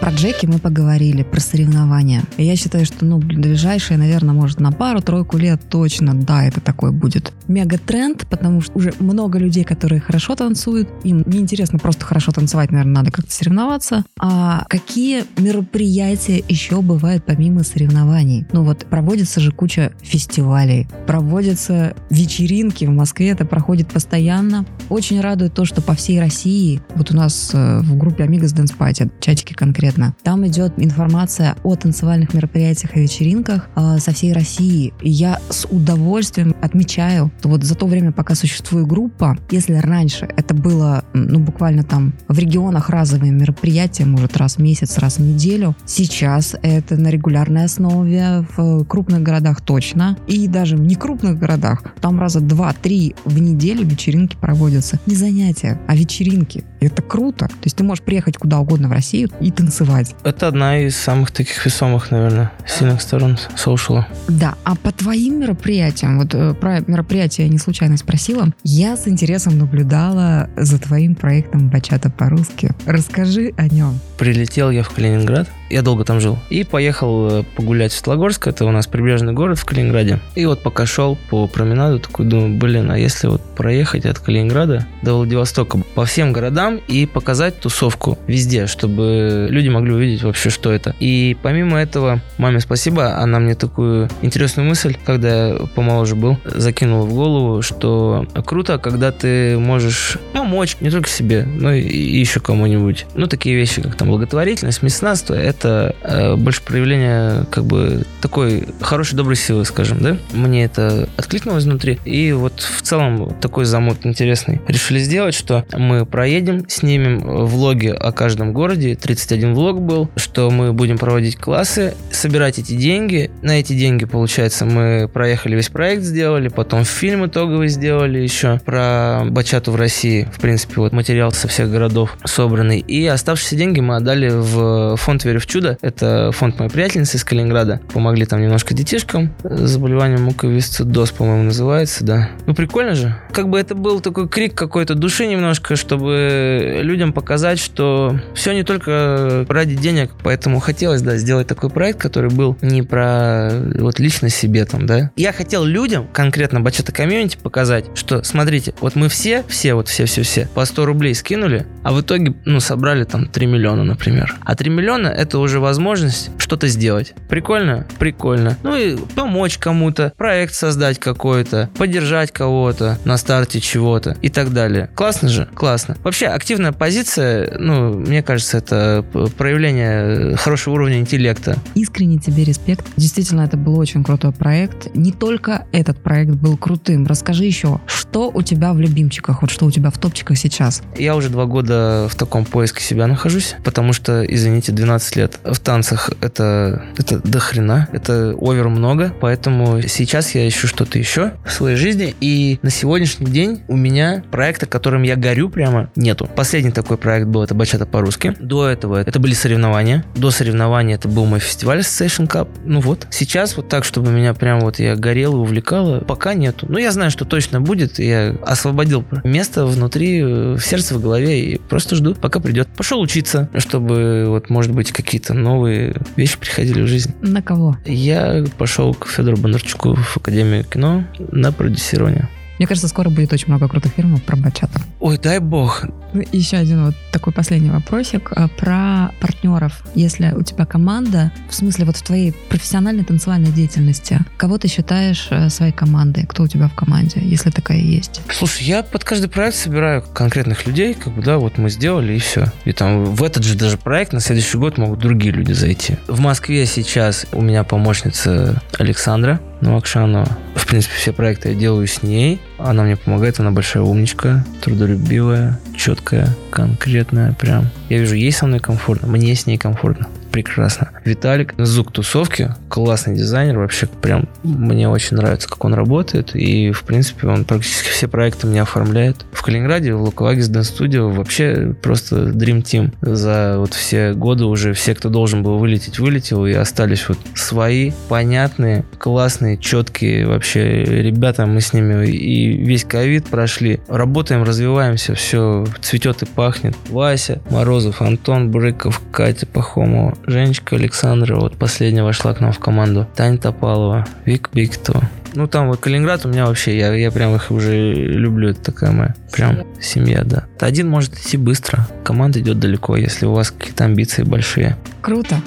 Про 0.00 0.12
Джеки 0.12 0.46
мы 0.46 0.58
поговорили, 0.58 1.22
про 1.22 1.40
соревнования. 1.40 2.22
И 2.38 2.44
я 2.44 2.56
считаю, 2.56 2.86
что, 2.86 3.04
ну, 3.04 3.18
ближайшие, 3.18 3.98
наверное, 3.98 4.34
может, 4.34 4.58
на 4.58 4.72
пару-тройку 4.72 5.36
лет 5.36 5.60
точно, 5.68 6.14
да, 6.14 6.42
это 6.44 6.60
такой 6.62 6.90
будет 6.90 7.34
мега-тренд, 7.48 8.26
потому 8.30 8.62
что 8.62 8.72
уже 8.78 8.94
много 8.98 9.38
людей, 9.38 9.64
которые 9.64 10.00
хорошо 10.00 10.36
танцуют, 10.36 10.88
им 11.04 11.22
неинтересно 11.26 11.78
просто 11.78 12.06
хорошо 12.06 12.32
танцевать, 12.32 12.70
наверное, 12.70 12.94
надо 12.94 13.10
как-то 13.10 13.30
соревноваться. 13.32 14.04
А 14.18 14.64
какие 14.68 15.24
мероприятия 15.36 16.42
еще 16.48 16.80
бывают 16.80 17.24
помимо 17.26 17.62
соревнований? 17.62 18.46
Ну 18.52 18.64
вот 18.64 18.86
проводится 18.86 19.40
же 19.40 19.50
куча 19.50 19.92
фестивалей, 20.00 20.88
проводятся 21.06 21.94
вечеринки 22.08 22.84
в 22.84 22.90
Москве, 22.90 23.30
это 23.30 23.44
проходит 23.44 23.88
постоянно. 23.88 24.64
Очень 24.88 25.20
радует 25.20 25.52
то, 25.52 25.64
что 25.64 25.82
по 25.82 25.94
всей 25.94 26.20
России, 26.20 26.80
вот 26.94 27.10
у 27.10 27.16
нас 27.16 27.50
э, 27.52 27.80
в 27.80 27.98
группе 27.98 28.24
Amigos 28.24 28.54
Dance 28.54 28.76
Party, 28.76 29.10
чатики 29.20 29.52
конкретно, 29.52 29.89
конкретно. 29.90 30.14
Там 30.22 30.46
идет 30.46 30.72
информация 30.76 31.56
о 31.62 31.74
танцевальных 31.76 32.34
мероприятиях 32.34 32.96
и 32.96 33.00
вечеринках 33.00 33.68
э, 33.76 33.98
со 33.98 34.12
всей 34.12 34.32
России. 34.32 34.92
И 35.02 35.10
я 35.10 35.38
с 35.48 35.66
удовольствием 35.66 36.54
отмечаю, 36.62 37.30
что 37.40 37.48
вот 37.48 37.64
за 37.64 37.74
то 37.74 37.86
время, 37.86 38.12
пока 38.12 38.34
существует 38.34 38.86
группа, 38.86 39.36
если 39.50 39.74
раньше 39.74 40.28
это 40.36 40.54
было, 40.54 41.04
ну, 41.12 41.38
буквально 41.38 41.82
там 41.82 42.14
в 42.28 42.38
регионах 42.38 42.90
разовые 42.90 43.32
мероприятия, 43.32 44.04
может, 44.04 44.36
раз 44.36 44.56
в 44.56 44.58
месяц, 44.62 44.98
раз 44.98 45.18
в 45.18 45.22
неделю, 45.22 45.76
сейчас 45.86 46.54
это 46.62 46.96
на 46.96 47.08
регулярной 47.08 47.64
основе 47.64 48.46
в 48.56 48.84
крупных 48.84 49.22
городах 49.22 49.60
точно. 49.60 50.16
И 50.26 50.48
даже 50.48 50.76
в 50.76 50.80
некрупных 50.80 51.38
городах 51.38 51.82
там 52.00 52.20
раза 52.20 52.40
два-три 52.40 53.14
в 53.24 53.40
неделю 53.40 53.84
вечеринки 53.84 54.36
проводятся. 54.36 54.98
Не 55.06 55.14
занятия, 55.14 55.80
а 55.86 55.96
вечеринки. 55.96 56.64
Это 56.80 57.02
круто. 57.02 57.46
То 57.48 57.64
есть 57.64 57.76
ты 57.76 57.84
можешь 57.84 58.02
приехать 58.02 58.36
куда 58.36 58.58
угодно 58.58 58.88
в 58.88 58.92
Россию 58.92 59.28
и 59.40 59.50
танцевать. 59.50 60.14
Это 60.24 60.48
одна 60.48 60.78
из 60.78 60.96
самых 60.96 61.30
таких 61.30 61.64
весомых, 61.64 62.10
наверное, 62.10 62.52
сильных 62.66 63.02
сторон 63.02 63.38
соушала. 63.56 64.06
Да, 64.28 64.54
а 64.64 64.74
по 64.76 64.92
твоим 64.92 65.40
мероприятиям, 65.40 66.18
вот 66.18 66.34
э, 66.34 66.54
про 66.54 66.80
мероприятия 66.80 67.44
я 67.44 67.48
не 67.48 67.58
случайно 67.58 67.96
спросила, 67.96 68.48
я 68.64 68.96
с 68.96 69.06
интересом 69.06 69.58
наблюдала 69.58 70.48
за 70.56 70.78
твоим 70.78 71.14
проектом 71.14 71.68
«Бачата 71.68 72.10
по-русски». 72.10 72.72
Расскажи 72.86 73.52
о 73.56 73.68
нем. 73.68 73.98
Прилетел 74.18 74.70
я 74.70 74.82
в 74.82 74.90
Калининград, 74.90 75.48
я 75.70 75.82
долго 75.82 76.04
там 76.04 76.20
жил, 76.20 76.38
и 76.50 76.64
поехал 76.64 77.40
э, 77.40 77.42
погулять 77.56 77.92
в 77.92 77.96
Светлогорск, 77.96 78.48
это 78.48 78.64
у 78.64 78.70
нас 78.70 78.86
прибрежный 78.86 79.32
город 79.32 79.58
в 79.58 79.64
Калининграде. 79.64 80.20
И 80.34 80.44
вот 80.44 80.62
пока 80.62 80.84
шел 80.84 81.16
по 81.30 81.46
променаду, 81.46 82.00
такой 82.00 82.26
думаю, 82.26 82.58
блин, 82.58 82.90
а 82.90 82.98
если 82.98 83.28
вот 83.28 83.40
проехать 83.54 84.04
от 84.06 84.18
Калининграда 84.18 84.86
до 85.02 85.14
Владивостока 85.14 85.78
по 85.94 86.04
всем 86.04 86.32
городам 86.32 86.80
и 86.88 87.06
показать 87.06 87.60
тусовку 87.60 88.18
везде, 88.26 88.66
чтобы 88.66 89.46
люди 89.50 89.68
могли 89.68 89.92
увидеть 89.92 90.22
вообще, 90.22 90.50
что 90.50 90.72
это. 90.72 90.94
И 90.98 91.36
помимо 91.42 91.78
этого, 91.78 92.20
маме 92.38 92.60
спасибо, 92.60 93.16
она 93.16 93.38
мне 93.38 93.54
такую 93.54 94.08
интересную 94.22 94.68
мысль, 94.68 94.96
когда 95.04 95.48
я 95.48 95.54
помоложе 95.74 96.16
был, 96.16 96.38
закинула 96.44 97.06
в 97.06 97.14
голову, 97.14 97.62
что 97.62 98.26
круто, 98.44 98.78
когда 98.78 99.12
ты 99.12 99.58
можешь 99.58 100.18
помочь 100.32 100.76
не 100.80 100.90
только 100.90 101.08
себе, 101.08 101.44
но 101.44 101.72
и 101.72 101.86
еще 101.86 102.40
кому-нибудь. 102.40 103.06
Ну, 103.14 103.26
такие 103.26 103.54
вещи, 103.54 103.82
как 103.82 103.94
там 103.94 104.08
благотворительность, 104.08 104.82
меценатство, 104.82 105.34
это 105.34 105.59
э, 105.68 106.36
больше 106.36 106.62
проявление 106.62 107.44
как 107.50 107.64
бы 107.64 108.04
такой 108.20 108.68
хорошей 108.80 109.16
доброй 109.16 109.36
силы, 109.36 109.64
скажем, 109.64 109.98
да? 110.00 110.16
Мне 110.32 110.64
это 110.64 111.08
откликнулось 111.16 111.64
внутри. 111.64 111.98
И 112.04 112.32
вот 112.32 112.60
в 112.60 112.82
целом 112.82 113.34
такой 113.40 113.64
замут 113.64 113.98
интересный. 114.04 114.60
Решили 114.68 114.98
сделать, 114.98 115.34
что 115.34 115.64
мы 115.72 116.06
проедем, 116.06 116.68
снимем 116.68 117.20
влоги 117.46 117.88
о 117.88 118.12
каждом 118.12 118.52
городе, 118.52 118.94
31 118.94 119.54
влог 119.54 119.80
был, 119.80 120.10
что 120.16 120.50
мы 120.50 120.72
будем 120.72 120.98
проводить 120.98 121.36
классы, 121.36 121.94
собирать 122.10 122.58
эти 122.58 122.74
деньги. 122.74 123.30
На 123.42 123.60
эти 123.60 123.72
деньги, 123.72 124.04
получается, 124.04 124.64
мы 124.64 125.08
проехали 125.12 125.56
весь 125.56 125.68
проект, 125.68 126.02
сделали, 126.02 126.48
потом 126.48 126.84
фильм 126.84 127.26
итоговый 127.26 127.68
сделали 127.68 128.18
еще 128.18 128.60
про 128.64 129.22
бачату 129.26 129.72
в 129.72 129.76
России. 129.76 130.28
В 130.32 130.40
принципе, 130.40 130.74
вот 130.76 130.92
материал 130.92 131.32
со 131.32 131.48
всех 131.48 131.70
городов 131.70 132.16
собранный. 132.24 132.78
И 132.78 133.06
оставшиеся 133.06 133.56
деньги 133.56 133.80
мы 133.80 133.96
отдали 133.96 134.30
в 134.30 134.96
фонд 134.96 135.24
«Верю 135.24 135.40
в 135.40 135.46
чудо». 135.50 135.76
Это 135.82 136.30
фонд 136.32 136.58
моей 136.58 136.70
приятельницы 136.70 137.16
из 137.16 137.24
Калининграда. 137.24 137.80
Помогли 137.92 138.24
там 138.24 138.40
немножко 138.40 138.72
детишкам 138.72 139.34
с 139.42 139.68
заболеванием 139.68 140.22
муковисцидоз, 140.22 141.10
по-моему, 141.10 141.44
называется, 141.44 142.04
да. 142.04 142.30
Ну, 142.46 142.54
прикольно 142.54 142.94
же. 142.94 143.16
Как 143.32 143.48
бы 143.48 143.58
это 143.58 143.74
был 143.74 144.00
такой 144.00 144.28
крик 144.28 144.54
какой-то 144.54 144.94
души 144.94 145.26
немножко, 145.26 145.76
чтобы 145.76 146.80
людям 146.82 147.12
показать, 147.12 147.58
что 147.58 148.18
все 148.34 148.52
не 148.52 148.62
только 148.62 149.44
ради 149.48 149.76
денег, 149.76 150.12
поэтому 150.22 150.60
хотелось, 150.60 151.02
да, 151.02 151.16
сделать 151.16 151.46
такой 151.46 151.70
проект, 151.70 152.00
который 152.00 152.30
был 152.30 152.56
не 152.62 152.82
про 152.82 153.50
вот 153.78 153.98
лично 153.98 154.28
себе 154.28 154.64
там, 154.64 154.86
да. 154.86 155.10
Я 155.16 155.32
хотел 155.32 155.64
людям, 155.64 156.06
конкретно 156.12 156.60
Бачата 156.60 156.92
комьюнити, 156.92 157.36
показать, 157.36 157.86
что, 157.94 158.22
смотрите, 158.22 158.74
вот 158.80 158.94
мы 158.94 159.08
все, 159.08 159.44
все, 159.48 159.74
вот 159.74 159.88
все-все-все, 159.88 160.48
по 160.54 160.64
100 160.64 160.86
рублей 160.86 161.14
скинули, 161.14 161.66
а 161.82 161.92
в 161.92 162.00
итоге, 162.00 162.34
ну, 162.44 162.60
собрали 162.60 163.04
там 163.04 163.26
3 163.26 163.46
миллиона, 163.46 163.82
например. 163.82 164.36
А 164.44 164.54
3 164.54 164.70
миллиона 164.70 165.08
это 165.08 165.38
уже 165.40 165.60
возможность 165.60 166.30
что-то 166.38 166.68
сделать. 166.68 167.14
Прикольно? 167.28 167.86
Прикольно. 167.98 168.56
Ну 168.62 168.76
и 168.76 168.96
помочь 169.14 169.58
кому-то, 169.58 170.12
проект 170.16 170.54
создать 170.54 170.98
какой-то, 170.98 171.70
поддержать 171.76 172.32
кого-то 172.32 172.98
на 173.04 173.16
старте 173.16 173.60
чего-то 173.60 174.16
и 174.22 174.28
так 174.28 174.52
далее. 174.52 174.90
Классно 174.94 175.28
же? 175.28 175.48
Классно. 175.54 175.96
Вообще, 176.02 176.26
активная 176.26 176.72
позиция, 176.72 177.58
ну, 177.58 177.94
мне 177.94 178.22
кажется, 178.22 178.58
это 178.58 179.04
проявление 179.36 180.36
хорошего 180.36 180.74
уровня 180.74 180.98
интеллекта. 180.98 181.56
Искренне 181.74 182.18
тебе 182.18 182.44
респект. 182.44 182.86
Действительно, 182.96 183.42
это 183.42 183.56
был 183.56 183.78
очень 183.78 184.02
крутой 184.02 184.32
проект. 184.32 184.94
Не 184.94 185.12
только 185.12 185.66
этот 185.72 186.02
проект 186.02 186.32
был 186.32 186.56
крутым. 186.56 187.06
Расскажи 187.06 187.44
еще, 187.44 187.80
что 187.86 188.30
у 188.32 188.42
тебя 188.42 188.72
в 188.72 188.80
любимчиках, 188.80 189.42
вот 189.42 189.50
что 189.50 189.66
у 189.66 189.70
тебя 189.70 189.90
в 189.90 189.98
топчиках 189.98 190.38
сейчас? 190.38 190.82
Я 190.96 191.14
уже 191.16 191.28
два 191.28 191.46
года 191.46 192.08
в 192.10 192.14
таком 192.16 192.44
поиске 192.44 192.82
себя 192.82 193.06
нахожусь, 193.06 193.56
потому 193.64 193.92
что, 193.92 194.24
извините, 194.24 194.72
12 194.72 195.16
лет 195.16 195.19
в 195.28 195.58
танцах 195.60 196.10
это, 196.20 196.84
это 196.96 197.18
до 197.18 197.38
хрена, 197.38 197.88
это 197.92 198.34
овер 198.38 198.68
много, 198.68 199.12
поэтому 199.20 199.82
сейчас 199.82 200.34
я 200.34 200.46
ищу 200.46 200.66
что-то 200.66 200.98
еще 200.98 201.32
в 201.44 201.52
своей 201.52 201.76
жизни, 201.76 202.14
и 202.20 202.58
на 202.62 202.70
сегодняшний 202.70 203.26
день 203.26 203.62
у 203.68 203.76
меня 203.76 204.22
проекта, 204.30 204.66
которым 204.66 205.02
я 205.02 205.16
горю 205.16 205.48
прямо, 205.48 205.90
нету. 205.96 206.28
Последний 206.34 206.70
такой 206.70 206.96
проект 206.96 207.26
был, 207.26 207.42
это 207.42 207.54
Бачата 207.54 207.86
по-русски. 207.86 208.34
До 208.40 208.66
этого 208.66 209.02
это 209.02 209.18
были 209.18 209.34
соревнования. 209.34 210.04
До 210.14 210.30
соревнований 210.30 210.94
это 210.94 211.08
был 211.08 211.26
мой 211.26 211.40
фестиваль 211.40 211.80
Session 211.80 212.28
Cup. 212.28 212.48
Ну 212.64 212.80
вот. 212.80 213.06
Сейчас 213.10 213.56
вот 213.56 213.68
так, 213.68 213.84
чтобы 213.84 214.10
меня 214.10 214.34
прям 214.34 214.60
вот 214.60 214.78
я 214.78 214.96
горел 214.96 215.34
и 215.34 215.38
увлекало, 215.38 216.00
пока 216.00 216.34
нету. 216.34 216.66
Но 216.68 216.78
я 216.78 216.92
знаю, 216.92 217.10
что 217.10 217.24
точно 217.24 217.60
будет. 217.60 217.98
Я 217.98 218.36
освободил 218.46 219.04
место 219.24 219.66
внутри, 219.66 220.22
в 220.22 220.60
сердце, 220.60 220.94
в 220.94 221.02
голове 221.02 221.40
и 221.40 221.58
просто 221.58 221.96
жду, 221.96 222.14
пока 222.14 222.40
придет. 222.40 222.68
Пошел 222.76 223.00
учиться, 223.00 223.48
чтобы 223.56 224.26
вот, 224.28 224.50
может 224.50 224.72
быть, 224.72 224.92
какие 224.92 225.09
какие-то 225.10 225.34
новые 225.34 225.96
вещи 226.14 226.38
приходили 226.38 226.82
в 226.82 226.86
жизнь. 226.86 227.12
На 227.20 227.42
кого? 227.42 227.76
Я 227.84 228.44
пошел 228.56 228.94
к 228.94 229.08
Федору 229.08 229.36
Бондарчуку 229.36 229.96
в 229.96 230.16
Академию 230.16 230.62
кино 230.62 231.04
на 231.32 231.50
продюсирование. 231.50 232.28
Мне 232.60 232.66
кажется, 232.66 232.88
скоро 232.88 233.08
будет 233.08 233.32
очень 233.32 233.48
много 233.48 233.68
крутых 233.68 233.94
фильмов 233.94 234.22
про 234.22 234.36
бачата. 234.36 234.82
Ой, 235.00 235.16
дай 235.16 235.38
бог. 235.38 235.86
Ну, 236.12 236.22
Еще 236.30 236.58
один 236.58 236.84
вот 236.84 236.94
такой 237.10 237.32
последний 237.32 237.70
вопросик 237.70 238.32
а, 238.36 238.48
про 238.48 239.12
партнеров. 239.18 239.82
Если 239.94 240.30
у 240.36 240.42
тебя 240.42 240.66
команда, 240.66 241.32
в 241.48 241.54
смысле 241.54 241.86
вот 241.86 241.96
в 241.96 242.02
твоей 242.02 242.32
профессиональной 242.50 243.02
танцевальной 243.02 243.50
деятельности, 243.50 244.20
кого 244.36 244.58
ты 244.58 244.68
считаешь 244.68 245.28
э, 245.30 245.48
своей 245.48 245.72
командой? 245.72 246.26
Кто 246.28 246.42
у 246.42 246.48
тебя 246.48 246.68
в 246.68 246.74
команде, 246.74 247.22
если 247.22 247.48
такая 247.48 247.78
есть? 247.78 248.20
Слушай, 248.30 248.64
я 248.64 248.82
под 248.82 249.04
каждый 249.04 249.30
проект 249.30 249.56
собираю 249.56 250.02
конкретных 250.02 250.66
людей, 250.66 250.92
как 250.92 251.14
бы, 251.14 251.22
да, 251.22 251.38
вот 251.38 251.56
мы 251.56 251.70
сделали 251.70 252.12
и 252.12 252.18
все. 252.18 252.52
И 252.66 252.72
там 252.72 253.06
в 253.06 253.24
этот 253.24 253.42
же 253.42 253.54
даже 253.54 253.78
проект 253.78 254.12
на 254.12 254.20
следующий 254.20 254.58
год 254.58 254.76
могут 254.76 254.98
другие 254.98 255.32
люди 255.32 255.52
зайти. 255.52 255.96
В 256.08 256.20
Москве 256.20 256.66
сейчас 256.66 257.24
у 257.32 257.40
меня 257.40 257.64
помощница 257.64 258.62
Александра 258.78 259.40
Новокшанова. 259.62 260.28
Принципе, 260.70 260.94
все 260.94 261.12
проекты 261.12 261.48
я 261.48 261.54
делаю 261.56 261.88
с 261.88 262.04
ней. 262.04 262.40
Она 262.56 262.84
мне 262.84 262.96
помогает, 262.96 263.40
она 263.40 263.50
большая 263.50 263.82
умничка, 263.82 264.46
трудолюбивая, 264.60 265.58
четкая, 265.76 266.28
конкретная 266.50 267.32
прям. 267.32 267.70
Я 267.88 267.98
вижу, 267.98 268.14
ей 268.14 268.30
со 268.30 268.46
мной 268.46 268.60
комфортно, 268.60 269.08
мне 269.08 269.34
с 269.34 269.46
ней 269.46 269.58
комфортно. 269.58 270.06
Прекрасно. 270.30 270.90
Виталик, 271.04 271.54
звук 271.58 271.92
тусовки, 271.92 272.54
классный 272.68 273.16
дизайнер, 273.16 273.58
вообще 273.58 273.86
прям 273.86 274.28
мне 274.42 274.88
очень 274.88 275.16
нравится, 275.16 275.48
как 275.48 275.64
он 275.64 275.74
работает, 275.74 276.34
и 276.34 276.70
в 276.72 276.84
принципе 276.84 277.26
он 277.26 277.44
практически 277.44 277.88
все 277.88 278.08
проекты 278.08 278.46
мне 278.46 278.62
оформляет. 278.62 279.24
В 279.32 279.42
Калининграде, 279.42 279.94
в 279.94 280.02
Луковагис 280.02 280.50
Dance 280.50 280.76
Studio 280.76 281.12
вообще 281.12 281.74
просто 281.82 282.28
Dream 282.28 282.62
Team. 282.62 282.92
За 283.02 283.56
вот 283.58 283.74
все 283.74 284.12
годы 284.12 284.44
уже 284.44 284.72
все, 284.72 284.94
кто 284.94 285.08
должен 285.08 285.42
был 285.42 285.58
вылететь, 285.58 285.98
вылетел, 285.98 286.46
и 286.46 286.52
остались 286.52 287.08
вот 287.08 287.18
свои, 287.34 287.92
понятные, 288.08 288.84
классные, 288.98 289.58
четкие 289.58 290.26
вообще 290.26 290.84
ребята, 290.84 291.46
мы 291.46 291.60
с 291.60 291.72
ними 291.72 292.06
и 292.06 292.56
весь 292.56 292.84
ковид 292.84 293.26
прошли. 293.26 293.80
Работаем, 293.88 294.42
развиваемся, 294.42 295.14
все 295.14 295.66
цветет 295.80 296.22
и 296.22 296.26
пахнет. 296.26 296.76
Вася, 296.88 297.40
Морозов, 297.50 298.02
Антон 298.02 298.50
Брыков, 298.50 299.00
Катя 299.10 299.46
Пахомова, 299.46 300.16
Женечка 300.26 300.76
Александра, 300.76 301.36
вот 301.36 301.56
последняя 301.56 302.02
вошла 302.02 302.34
к 302.34 302.40
нам 302.40 302.52
в 302.52 302.58
команду. 302.58 303.08
Таня 303.16 303.38
Топалова, 303.38 304.06
Вик 304.24 304.50
Бикто. 304.52 305.00
Ну, 305.34 305.46
там 305.46 305.68
вот 305.68 305.78
Калининград 305.78 306.24
у 306.26 306.28
меня 306.28 306.46
вообще, 306.46 306.76
я, 306.76 306.92
я 306.92 307.10
прям 307.10 307.34
их 307.36 307.50
уже 307.50 307.92
люблю, 307.92 308.50
это 308.50 308.60
такая 308.60 308.90
моя 308.90 309.14
прям 309.32 309.60
семья, 309.80 310.22
да. 310.24 310.44
Один 310.58 310.88
может 310.88 311.14
идти 311.14 311.36
быстро, 311.36 311.86
команда 312.02 312.40
идет 312.40 312.58
далеко, 312.58 312.96
если 312.96 313.26
у 313.26 313.32
вас 313.32 313.50
какие-то 313.50 313.84
амбиции 313.84 314.24
большие. 314.24 314.76
Круто. 315.00 315.40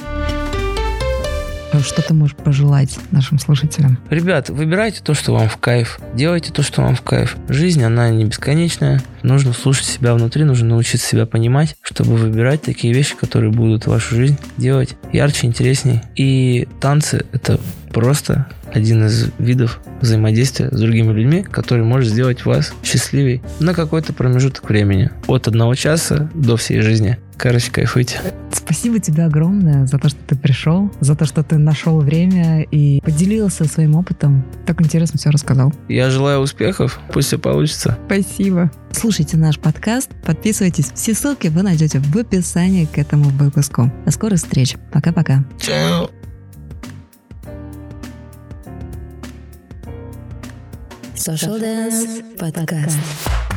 Что 1.82 2.02
ты 2.02 2.14
можешь 2.14 2.36
пожелать 2.36 2.98
нашим 3.12 3.40
слушателям? 3.40 3.98
Ребят, 4.10 4.50
выбирайте 4.50 5.02
то, 5.04 5.14
что 5.14 5.34
вам 5.34 5.50
в 5.50 5.58
кайф. 5.58 6.00
Делайте 6.14 6.52
то, 6.52 6.62
что 6.62 6.82
вам 6.82 6.96
в 6.96 7.02
кайф. 7.02 7.36
Жизнь, 7.50 7.84
она 7.84 8.10
не 8.10 8.26
бесконечная. 8.26 9.02
Нужно 9.24 9.54
слушать 9.54 9.86
себя 9.86 10.14
внутри, 10.14 10.44
нужно 10.44 10.70
научиться 10.70 11.08
себя 11.08 11.26
понимать, 11.26 11.76
чтобы 11.82 12.16
выбирать 12.16 12.62
такие 12.62 12.94
вещи, 12.94 13.16
которые 13.16 13.52
будут 13.52 13.88
вашу 13.88 14.16
жизнь 14.16 14.38
делать 14.58 14.96
ярче, 15.12 15.48
интересней. 15.48 16.02
И 16.16 16.68
танцы— 16.80 17.26
это 17.32 17.60
просто 17.92 18.48
один 18.74 19.06
из 19.06 19.30
видов 19.38 19.80
взаимодействия 20.02 20.70
с 20.70 20.80
другими 20.80 21.14
людьми, 21.14 21.44
который 21.44 21.84
может 21.84 22.10
сделать 22.10 22.46
вас 22.46 22.74
счастливее 22.84 23.42
на 23.60 23.74
какой-то 23.74 24.14
промежуток 24.14 24.68
времени. 24.68 25.12
От 25.28 25.48
одного 25.48 25.76
часа 25.76 26.30
до 26.34 26.58
всей 26.58 26.82
жизни. 26.82 27.18
Короче, 27.38 27.72
кайфуйте. 27.72 28.22
Спасибо 28.52 29.00
тебе 29.00 29.26
огромное 29.26 29.86
за 29.86 29.98
то, 30.00 30.10
что 30.10 30.20
ты 30.26 30.36
пришел, 30.36 30.92
за 31.00 31.16
то, 31.16 31.26
что 31.26 31.44
ты 31.44 31.58
нашел 31.58 32.00
время 32.00 32.64
и 32.64 33.02
поделился 33.02 33.66
своим 33.66 33.96
опытом. 33.96 34.46
Так 34.66 34.82
интересно 34.82 35.20
все 35.20 35.30
рассказал. 35.30 35.74
Я 35.90 36.10
желаю 36.10 36.40
успехов. 36.40 37.00
Пусть 37.12 37.28
все 37.28 37.38
получится. 37.38 37.98
Спасибо. 38.06 38.72
Слушайте 38.92 39.38
наш 39.38 39.60
подкаст, 39.60 40.10
подписывайтесь. 40.26 40.92
Все 40.94 41.14
ссылки 41.14 41.48
вы 41.48 41.64
найдете 41.64 42.00
в 42.00 42.18
описании 42.18 42.86
к 42.86 42.98
этому 42.98 43.30
выпуску. 43.30 43.92
До 44.06 44.12
скорых 44.12 44.40
встреч. 44.40 44.76
Пока-пока. 44.92 45.44
Чао. 45.60 46.10
Social 51.16 51.60
Dance 51.60 52.38
Podcast. 52.38 53.53